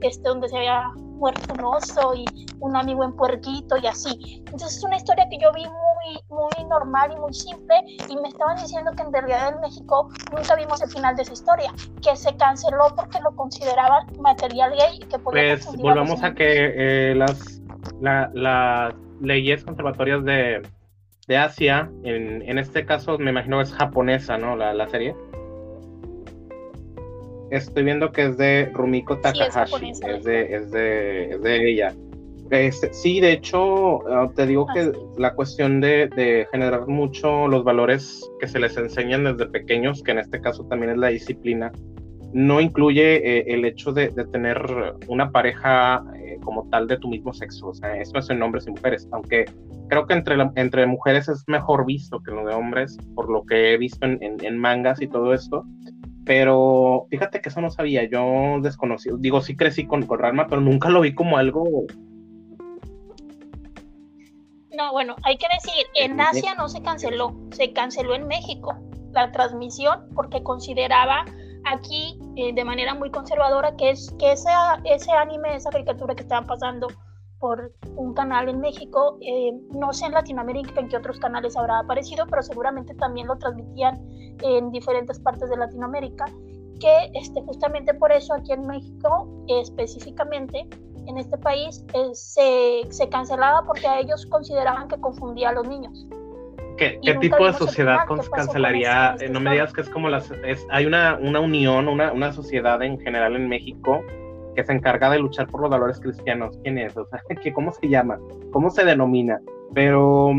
[0.00, 2.24] este, donde se había muerto un oso y
[2.60, 4.42] un amigo en puerquito y así.
[4.46, 7.76] Entonces es una historia que yo vi muy, muy normal y muy simple
[8.08, 11.32] y me estaban diciendo que en realidad en México nunca vimos el final de esa
[11.32, 16.34] historia, que se canceló porque lo consideraban material gay y que podía Pues volvamos a
[16.34, 17.62] que eh, las,
[18.00, 20.62] las leyes conservatorias de,
[21.26, 24.56] de Asia, en, en, este caso me imagino es japonesa, ¿no?
[24.56, 25.14] La, la serie
[27.54, 31.94] Estoy viendo que es de Rumiko Takahashi, es, de, es, de, es de ella.
[32.50, 38.28] Este, sí, de hecho, ah, te digo que la cuestión de, generar mucho los valores
[38.40, 41.70] que se les enseñan desde pequeños, que en este caso también es la disciplina,
[42.32, 44.60] no incluye eh, el hecho de, tener
[45.06, 47.68] una pareja eh, como tal de tu mismo sexo.
[47.68, 49.44] O sea, eso es en hombres y mujeres, aunque
[49.88, 53.72] creo que entre, entre mujeres es mejor visto que lo de hombres, por lo que
[53.72, 55.64] he visto en, mangas y todo esto.
[56.24, 60.60] Pero fíjate que eso no sabía, yo desconocido, digo, sí crecí con, con Ranma, pero
[60.60, 61.86] nunca lo vi como algo
[64.76, 68.74] no, bueno, hay que decir, en Asia no se canceló, se canceló en México
[69.12, 71.24] la transmisión porque consideraba
[71.64, 74.50] aquí eh, de manera muy conservadora que es que ese,
[74.84, 76.88] ese anime, esa caricatura que estaban pasando
[77.44, 81.80] por un canal en México, eh, no sé en Latinoamérica en qué otros canales habrá
[81.80, 84.00] aparecido, pero seguramente también lo transmitían
[84.40, 86.24] en diferentes partes de Latinoamérica,
[86.80, 89.28] que este, justamente por eso aquí en México
[89.60, 90.66] específicamente
[91.06, 95.68] en este país eh, se, se, cancelaba porque a ellos consideraban que confundía a los
[95.68, 96.06] niños.
[96.78, 99.16] ¿Qué, qué tipo de sociedad cancelaría?
[99.30, 100.30] no me digas que es como las...
[100.46, 104.02] Es, hay una, una unión, una, una, sociedad en general en México
[104.54, 106.56] que se encarga de luchar por los valores cristianos.
[106.62, 106.96] ¿Quién es?
[106.96, 108.18] O sea, ¿qué, ¿cómo se llama?
[108.52, 109.40] ¿Cómo se denomina?
[109.74, 110.32] Pero,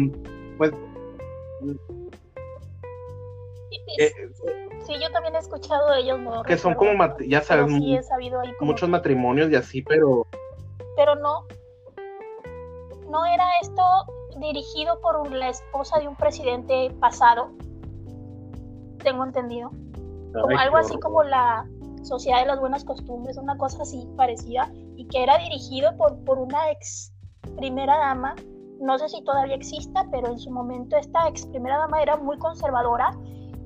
[0.58, 0.72] pues...
[3.98, 4.12] Eh,
[4.86, 6.20] sí, yo también he escuchado de ellos.
[6.20, 7.72] No que son como, ya sabes,
[8.60, 10.28] muchos matrimonios y así, pero
[10.96, 11.46] pero no,
[13.10, 13.82] no era esto
[14.38, 17.52] dirigido por la esposa de un presidente pasado,
[19.04, 19.72] tengo entendido.
[20.34, 21.66] Como algo así como la
[22.06, 26.38] Sociedad de las Buenas Costumbres, una cosa así parecida, y que era dirigido por, por
[26.40, 27.12] una ex
[27.58, 28.36] primera dama,
[28.80, 32.38] no sé si todavía exista, pero en su momento esta ex primera dama era muy
[32.38, 33.12] conservadora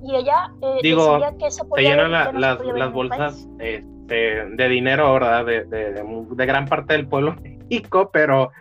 [0.03, 1.89] y ella eh, decía que se podía...
[1.89, 5.45] llenan las, las bolsas de, dinero, ¿verdad?
[5.45, 8.51] De, de, gran parte del pueblo México, pero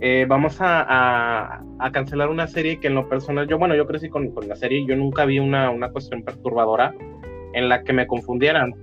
[0.00, 4.08] eh, vamos a, a, cancelar una serie que en lo personal, yo, bueno, yo crecí
[4.08, 6.94] con, con la serie yo nunca vi una, una cuestión perturbadora
[7.54, 8.74] en la que me confundieran.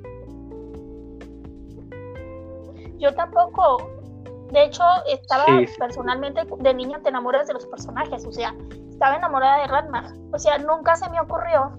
[3.01, 3.77] Yo tampoco.
[4.51, 5.45] De hecho, estaba
[5.79, 8.53] personalmente de niña te enamoras de los personajes, o sea,
[8.89, 10.29] estaba enamorada de Ratman.
[10.33, 11.71] O sea, nunca se me ocurrió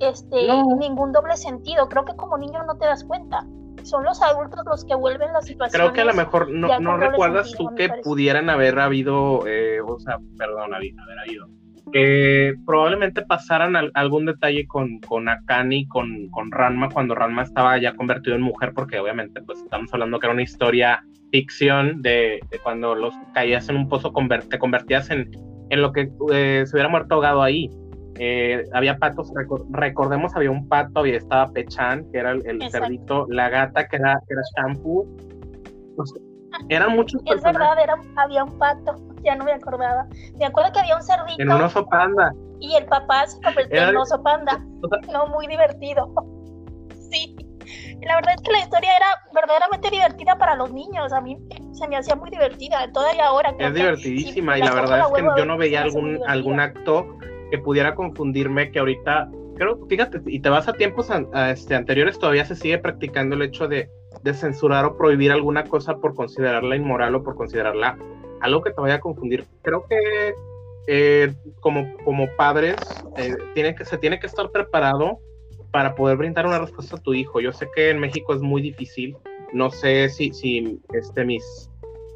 [0.00, 0.36] este
[0.78, 1.88] ningún doble sentido.
[1.88, 3.46] Creo que como niño no te das cuenta
[3.84, 5.80] son los adultos los que vuelven la situación.
[5.80, 9.98] Creo que a lo mejor no, no recuerdas tú que pudieran haber habido, eh, o
[9.98, 10.94] sea, perdón, haber,
[11.24, 11.48] habido,
[11.92, 17.78] que probablemente pasaran algún detalle con, con Akane y con, con Ranma cuando Ranma estaba
[17.78, 22.40] ya convertido en mujer, porque obviamente pues estamos hablando que era una historia ficción de,
[22.62, 24.12] cuando los caías en un pozo,
[24.48, 25.30] te convertías en,
[25.70, 27.70] en lo que eh, se hubiera muerto ahogado ahí.
[28.20, 29.30] Eh, había patos,
[29.70, 34.20] recordemos, había un pato, había estaba Pechan, que era el, cerdito, la gata, que era,
[34.26, 35.06] que era Shampoo.
[36.68, 37.76] eran muchos Es verdad,
[38.16, 40.06] había un pato, ya no me acordaba.
[40.38, 41.42] Me acuerdo que había un cerdito.
[41.42, 42.32] En un oso panda.
[42.60, 44.64] Y el papá se convirtió en un oso panda.
[45.12, 46.12] no, muy divertido.
[47.10, 47.36] sí.
[48.02, 51.12] La verdad es que la historia era verdaderamente divertida para los niños.
[51.12, 51.36] A mí
[51.72, 52.90] se me hacía muy divertida.
[52.92, 53.54] Todavía ahora.
[53.58, 57.18] Es divertidísima y la verdad es que yo no veía algún, algún acto
[57.50, 61.08] que pudiera confundirme, que ahorita, creo, fíjate, y te vas a tiempos
[61.48, 63.88] este, anteriores, todavía se sigue practicando el hecho de,
[64.22, 67.96] de, censurar o prohibir alguna cosa por considerarla inmoral o por considerarla
[68.40, 69.44] algo que te vaya a confundir.
[69.62, 70.34] Creo que
[70.86, 72.76] eh, como, como padres
[73.16, 75.18] eh, tiene que, se tiene que estar preparado
[75.70, 77.40] para poder brindar una respuesta a tu hijo.
[77.40, 79.16] Yo sé que en México es muy difícil,
[79.52, 81.70] no sé si, si este, mis,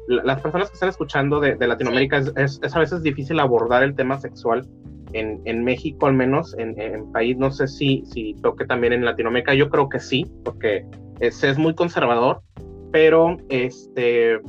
[0.07, 3.83] las personas que están escuchando de, de Latinoamérica es, es, es, a veces difícil abordar
[3.83, 4.67] el tema sexual
[5.13, 9.53] en, México al menos, en, en, país, no sé si, si toque también en Latinoamérica,
[9.53, 10.85] yo creo que sí, porque
[11.19, 12.41] es, es muy conservador,
[12.91, 14.39] pero este,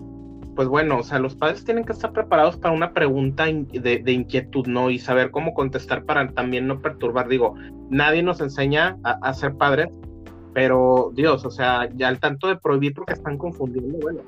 [0.55, 4.67] pues bueno, o sea, los padres tienen que estar preparados para una pregunta de, inquietud,
[4.67, 4.91] ¿no?
[4.91, 7.29] Y saber cómo contestar para también no perturbar.
[7.29, 7.55] Digo,
[7.91, 9.89] nadie nos enseña a, ser padres,
[10.53, 14.21] pero Dios, o sea, ya al tanto de prohibir porque están confundiendo, bueno,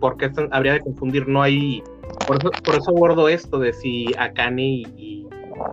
[0.00, 1.28] porque habría de confundir?
[1.28, 1.82] No hay.
[2.26, 5.14] Por eso, por eso abordo esto de si Akane y, y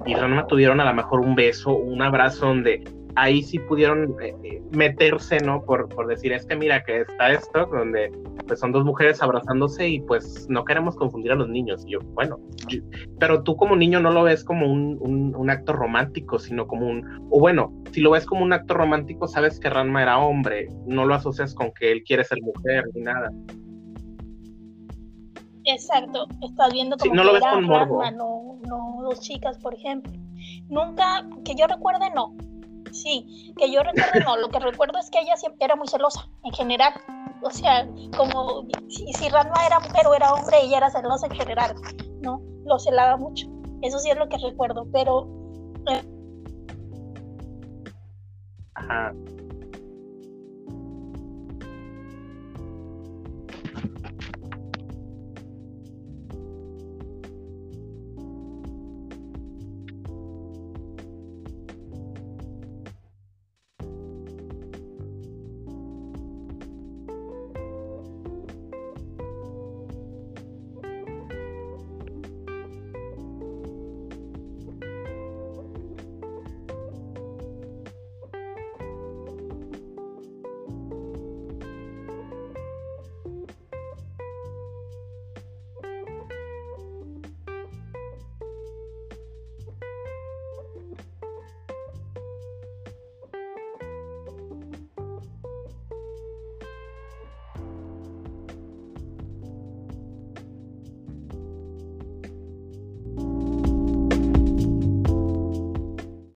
[0.06, 0.16] y
[0.48, 2.84] tuvieron a lo mejor un beso, un abrazo donde
[3.16, 5.64] ahí sí pudieron eh, eh, meterse, ¿no?
[5.64, 8.12] Por, por decir, es que mira que está esto, donde
[8.48, 11.84] pues son dos mujeres abrazándose y pues no queremos confundir a los niños.
[11.86, 12.40] Y yo, bueno,
[13.20, 16.88] pero tú como niño no lo ves como un, un, un, acto romántico, sino como
[16.88, 20.68] un, o bueno, si lo ves como un acto romántico, sabes que Ranma era hombre,
[20.86, 23.32] no lo asocias con que él quiere ser mujer ni nada.
[25.64, 30.12] Exacto, estás viendo como no lo ves con no, no dos chicas, por ejemplo.
[30.70, 32.34] Nunca, que yo recuerde, no.
[32.92, 34.38] Sí, que yo recuerde, no.
[34.38, 36.94] Lo que recuerdo es que ella siempre era muy celosa, en general.
[37.42, 41.34] O sea, como si, si Ranma era mujer o era hombre, ella era celosa en
[41.34, 41.76] general,
[42.22, 42.42] ¿no?
[42.66, 43.48] Lo celaba mucho.
[43.82, 45.28] Eso sí es lo que recuerdo, pero...
[48.76, 49.14] Ajá.